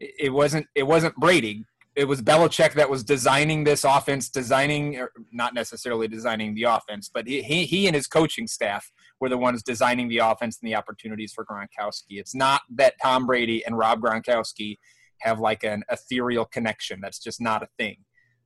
it 0.00 0.32
wasn't 0.32 0.66
it 0.74 0.84
wasn't 0.84 1.14
Brady. 1.16 1.64
It 1.94 2.08
was 2.08 2.20
Belichick 2.20 2.72
that 2.74 2.90
was 2.90 3.04
designing 3.04 3.62
this 3.62 3.84
offense, 3.84 4.28
designing 4.28 5.06
not 5.30 5.54
necessarily 5.54 6.08
designing 6.08 6.56
the 6.56 6.64
offense, 6.64 7.08
but 7.12 7.28
he, 7.28 7.40
he 7.42 7.86
and 7.86 7.94
his 7.94 8.08
coaching 8.08 8.48
staff 8.48 8.90
were 9.20 9.28
the 9.28 9.38
ones 9.38 9.62
designing 9.62 10.08
the 10.08 10.18
offense 10.18 10.58
and 10.60 10.68
the 10.68 10.74
opportunities 10.74 11.32
for 11.32 11.44
Gronkowski. 11.44 12.18
It's 12.18 12.34
not 12.34 12.62
that 12.74 12.94
Tom 13.00 13.26
Brady 13.26 13.64
and 13.64 13.78
Rob 13.78 14.00
Gronkowski 14.00 14.78
have 15.20 15.38
like 15.38 15.62
an 15.62 15.84
ethereal 15.88 16.44
connection. 16.46 17.00
That's 17.00 17.20
just 17.20 17.40
not 17.40 17.62
a 17.62 17.68
thing. 17.78 17.98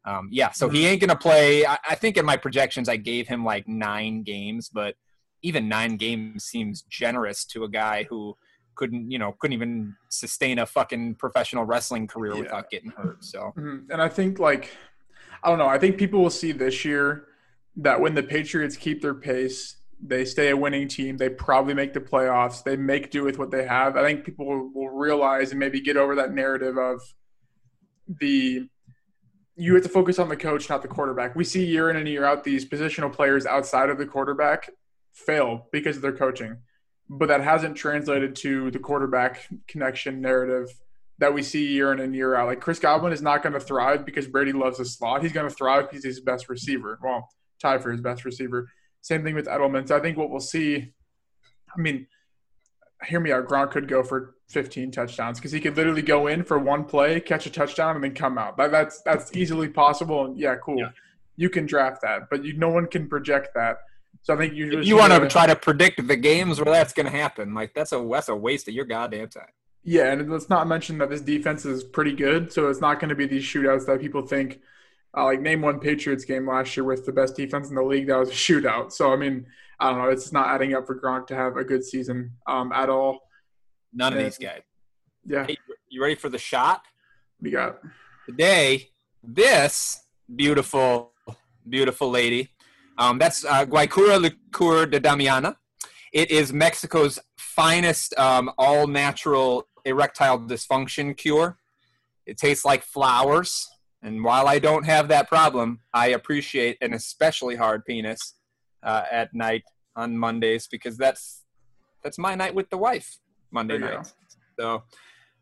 Um, 0.04 0.28
yeah, 0.30 0.50
so 0.50 0.68
he 0.68 0.80
mm-hmm. 0.80 0.86
ain't 0.86 1.00
gonna 1.00 1.16
play. 1.16 1.66
I, 1.66 1.78
I 1.88 1.94
think 1.94 2.18
in 2.18 2.26
my 2.26 2.36
projections 2.36 2.88
I 2.88 2.96
gave 2.96 3.28
him 3.28 3.44
like 3.46 3.66
nine 3.66 4.24
games, 4.24 4.68
but 4.68 4.94
even 5.42 5.68
nine 5.68 5.96
games 5.96 6.44
seems 6.44 6.82
generous 6.82 7.44
to 7.44 7.64
a 7.64 7.68
guy 7.68 8.04
who 8.08 8.36
couldn't 8.78 9.10
you 9.10 9.18
know 9.18 9.32
couldn't 9.38 9.54
even 9.54 9.94
sustain 10.08 10.60
a 10.60 10.66
fucking 10.66 11.14
professional 11.16 11.64
wrestling 11.64 12.06
career 12.06 12.34
yeah. 12.34 12.40
without 12.40 12.70
getting 12.70 12.90
hurt 12.90 13.22
so 13.24 13.52
mm-hmm. 13.56 13.90
and 13.90 14.00
i 14.00 14.08
think 14.08 14.38
like 14.38 14.70
i 15.42 15.48
don't 15.48 15.58
know 15.58 15.66
i 15.66 15.78
think 15.78 15.98
people 15.98 16.20
will 16.22 16.30
see 16.30 16.52
this 16.52 16.84
year 16.84 17.26
that 17.76 18.00
when 18.00 18.14
the 18.14 18.22
patriots 18.22 18.76
keep 18.76 19.02
their 19.02 19.14
pace 19.14 19.76
they 20.00 20.24
stay 20.24 20.50
a 20.50 20.56
winning 20.56 20.86
team 20.86 21.16
they 21.16 21.28
probably 21.28 21.74
make 21.74 21.92
the 21.92 22.00
playoffs 22.00 22.62
they 22.62 22.76
make 22.76 23.10
do 23.10 23.24
with 23.24 23.36
what 23.36 23.50
they 23.50 23.66
have 23.66 23.96
i 23.96 24.02
think 24.02 24.24
people 24.24 24.46
will, 24.46 24.70
will 24.72 24.90
realize 24.90 25.50
and 25.50 25.58
maybe 25.58 25.80
get 25.80 25.96
over 25.96 26.14
that 26.14 26.32
narrative 26.32 26.78
of 26.78 27.00
the 28.20 28.68
you 29.56 29.74
have 29.74 29.82
to 29.82 29.88
focus 29.88 30.20
on 30.20 30.28
the 30.28 30.36
coach 30.36 30.68
not 30.68 30.82
the 30.82 30.88
quarterback 30.88 31.34
we 31.34 31.42
see 31.42 31.64
year 31.64 31.90
in 31.90 31.96
and 31.96 32.06
year 32.06 32.24
out 32.24 32.44
these 32.44 32.64
positional 32.64 33.12
players 33.12 33.44
outside 33.44 33.90
of 33.90 33.98
the 33.98 34.06
quarterback 34.06 34.70
fail 35.26 35.66
because 35.72 35.96
of 35.96 36.02
their 36.02 36.16
coaching. 36.16 36.58
But 37.10 37.28
that 37.28 37.42
hasn't 37.42 37.76
translated 37.76 38.36
to 38.36 38.70
the 38.70 38.78
quarterback 38.78 39.48
connection 39.66 40.20
narrative 40.20 40.68
that 41.18 41.34
we 41.34 41.42
see 41.42 41.66
year 41.66 41.92
in 41.92 42.00
and 42.00 42.14
year 42.14 42.34
out. 42.34 42.46
Like 42.46 42.60
Chris 42.60 42.78
Godwin 42.78 43.12
is 43.12 43.22
not 43.22 43.42
going 43.42 43.54
to 43.54 43.60
thrive 43.60 44.04
because 44.04 44.28
Brady 44.28 44.52
loves 44.52 44.78
the 44.78 44.84
slot. 44.84 45.22
He's 45.22 45.32
going 45.32 45.48
to 45.48 45.54
thrive 45.54 45.84
because 45.84 46.04
he's 46.04 46.16
his 46.16 46.24
best 46.24 46.48
receiver. 46.48 46.98
Well, 47.02 47.28
tied 47.60 47.82
for 47.82 47.90
his 47.90 48.00
best 48.00 48.24
receiver. 48.24 48.70
Same 49.00 49.24
thing 49.24 49.34
with 49.34 49.46
Edelman. 49.46 49.88
So 49.88 49.96
I 49.96 50.00
think 50.00 50.16
what 50.16 50.30
we'll 50.30 50.40
see, 50.40 50.92
I 51.76 51.80
mean, 51.80 52.06
hear 53.06 53.20
me 53.20 53.32
out. 53.32 53.46
Gronk 53.46 53.70
could 53.70 53.88
go 53.88 54.02
for 54.02 54.34
15 54.48 54.90
touchdowns 54.90 55.38
because 55.38 55.52
he 55.52 55.60
could 55.60 55.76
literally 55.76 56.02
go 56.02 56.26
in 56.26 56.44
for 56.44 56.58
one 56.58 56.84
play, 56.84 57.20
catch 57.20 57.46
a 57.46 57.50
touchdown, 57.50 57.94
and 57.94 58.04
then 58.04 58.14
come 58.14 58.38
out. 58.38 58.56
That, 58.56 58.70
that's 58.70 59.02
that's 59.02 59.34
easily 59.36 59.68
possible. 59.68 60.24
And 60.24 60.38
yeah, 60.38 60.56
cool. 60.56 60.78
Yeah. 60.78 60.90
You 61.36 61.50
can 61.50 61.66
draft 61.66 62.02
that, 62.02 62.28
but 62.30 62.44
you, 62.44 62.56
no 62.56 62.68
one 62.68 62.86
can 62.86 63.08
project 63.08 63.54
that. 63.54 63.78
So 64.28 64.34
I 64.34 64.36
think 64.36 64.52
you 64.52 64.82
you 64.82 64.98
want 64.98 65.14
to 65.14 65.26
try 65.26 65.46
to 65.46 65.56
predict 65.56 66.06
the 66.06 66.14
games 66.14 66.60
where 66.60 66.74
that's 66.74 66.92
going 66.92 67.06
to 67.06 67.12
happen. 67.12 67.54
Like 67.54 67.72
that's 67.72 67.92
a 67.92 68.08
that's 68.12 68.28
a 68.28 68.36
waste 68.36 68.68
of 68.68 68.74
your 68.74 68.84
goddamn 68.84 69.30
time. 69.30 69.48
Yeah, 69.84 70.12
and 70.12 70.30
let's 70.30 70.50
not 70.50 70.68
mention 70.68 70.98
that 70.98 71.08
this 71.08 71.22
defense 71.22 71.64
is 71.64 71.82
pretty 71.82 72.12
good, 72.12 72.52
so 72.52 72.68
it's 72.68 72.82
not 72.82 73.00
going 73.00 73.08
to 73.08 73.14
be 73.14 73.24
these 73.24 73.42
shootouts 73.42 73.86
that 73.86 74.02
people 74.02 74.20
think. 74.20 74.60
Uh, 75.16 75.24
like 75.24 75.40
name 75.40 75.62
one 75.62 75.80
Patriots 75.80 76.26
game 76.26 76.46
last 76.46 76.76
year 76.76 76.84
with 76.84 77.06
the 77.06 77.12
best 77.12 77.36
defense 77.36 77.70
in 77.70 77.74
the 77.74 77.82
league 77.82 78.06
that 78.08 78.18
was 78.18 78.28
a 78.28 78.34
shootout. 78.34 78.92
So 78.92 79.14
I 79.14 79.16
mean, 79.16 79.46
I 79.80 79.88
don't 79.88 79.98
know. 79.98 80.10
It's 80.10 80.30
not 80.30 80.48
adding 80.48 80.74
up 80.74 80.86
for 80.86 81.00
Gronk 81.00 81.26
to 81.28 81.34
have 81.34 81.56
a 81.56 81.64
good 81.64 81.82
season 81.82 82.32
um, 82.46 82.70
at 82.70 82.90
all. 82.90 83.20
None 83.94 84.12
and, 84.12 84.20
of 84.20 84.26
these 84.26 84.36
guys. 84.36 84.60
Yeah. 85.24 85.46
Hey, 85.46 85.56
you 85.88 86.02
ready 86.02 86.16
for 86.16 86.28
the 86.28 86.36
shot? 86.36 86.82
We 87.40 87.50
got 87.50 87.78
today. 88.26 88.90
This 89.22 90.02
beautiful, 90.36 91.12
beautiful 91.66 92.10
lady 92.10 92.50
um, 92.98 93.18
that's 93.18 93.44
uh, 93.44 93.64
Guaycura 93.64 94.20
Liqueur 94.20 94.86
de 94.86 95.00
Damiana. 95.00 95.56
It 96.12 96.30
is 96.30 96.52
Mexico's 96.52 97.18
finest 97.36 98.18
um, 98.18 98.50
all 98.58 98.86
natural 98.86 99.68
erectile 99.84 100.38
dysfunction 100.38 101.16
cure. 101.16 101.58
It 102.26 102.36
tastes 102.36 102.64
like 102.64 102.82
flowers. 102.82 103.68
And 104.02 104.22
while 104.22 104.46
I 104.46 104.58
don't 104.58 104.84
have 104.84 105.08
that 105.08 105.28
problem, 105.28 105.80
I 105.94 106.08
appreciate 106.08 106.78
an 106.80 106.92
especially 106.92 107.56
hard 107.56 107.84
penis 107.84 108.34
uh, 108.82 109.02
at 109.10 109.34
night 109.34 109.64
on 109.96 110.16
Mondays 110.16 110.68
because 110.68 110.96
that's 110.96 111.44
that's 112.02 112.18
my 112.18 112.34
night 112.34 112.54
with 112.54 112.70
the 112.70 112.78
wife 112.78 113.18
Monday 113.50 113.78
night. 113.78 114.12
So 114.58 114.82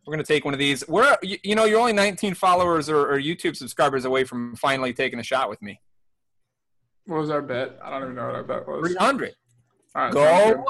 we're 0.07 0.13
gonna 0.13 0.25
take 0.25 0.45
one 0.45 0.55
of 0.55 0.61
these. 0.61 0.87
We're 0.89 1.17
you, 1.23 1.39
you 1.43 1.55
know 1.55 1.65
you're 1.65 1.81
only 1.81 1.93
19 1.93 2.35
followers 2.35 2.89
or, 2.89 3.07
or 3.13 3.19
YouTube 3.19 3.57
subscribers 3.57 4.05
away 4.05 4.25
from 4.25 4.57
finally 4.57 4.93
taking 4.95 5.19
a 5.19 5.23
shot 5.23 5.51
with 5.51 5.61
me. 5.61 5.81
What 7.07 7.21
was 7.21 7.31
our 7.31 7.43
bet? 7.43 7.79
I 7.83 7.91
don't 7.91 8.03
even 8.03 8.15
know 8.17 8.27
what 8.27 8.35
our 8.35 8.43
bet 8.43 8.67
was. 8.67 8.87
300. 8.87 9.35
Right, 9.95 10.13
Go 10.13 10.65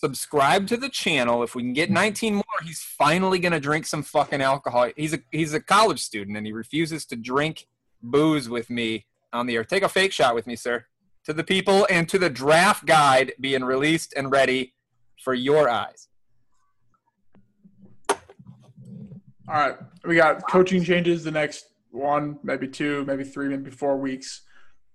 subscribe 0.00 0.66
to 0.68 0.76
the 0.76 0.88
channel. 0.88 1.42
If 1.42 1.54
we 1.54 1.62
can 1.62 1.74
get 1.74 1.90
19 1.90 2.34
more, 2.34 2.44
he's 2.64 2.80
finally 2.80 3.38
going 3.38 3.52
to 3.52 3.60
drink 3.60 3.86
some 3.86 4.02
fucking 4.02 4.40
alcohol. 4.40 4.90
He's 4.96 5.12
a 5.12 5.20
he's 5.30 5.52
a 5.52 5.60
college 5.60 6.00
student 6.00 6.36
and 6.36 6.46
he 6.46 6.52
refuses 6.52 7.04
to 7.06 7.16
drink 7.16 7.66
booze 8.02 8.48
with 8.48 8.70
me 8.70 9.06
on 9.32 9.46
the 9.46 9.56
air. 9.56 9.64
Take 9.64 9.82
a 9.82 9.88
fake 9.88 10.12
shot 10.12 10.34
with 10.34 10.46
me, 10.46 10.56
sir. 10.56 10.86
To 11.24 11.34
the 11.34 11.44
people 11.44 11.86
and 11.90 12.08
to 12.08 12.18
the 12.18 12.30
draft 12.30 12.86
guide 12.86 13.34
being 13.40 13.62
released 13.62 14.14
and 14.16 14.32
ready 14.32 14.74
for 15.22 15.34
your 15.34 15.68
eyes. 15.68 16.08
All 18.08 18.18
right. 19.48 19.76
We 20.04 20.16
got 20.16 20.48
coaching 20.48 20.82
changes 20.82 21.24
the 21.24 21.30
next 21.30 21.66
one, 21.90 22.38
maybe 22.42 22.68
two, 22.68 23.04
maybe 23.04 23.24
three, 23.24 23.48
maybe 23.48 23.70
four 23.70 23.98
weeks. 23.98 24.42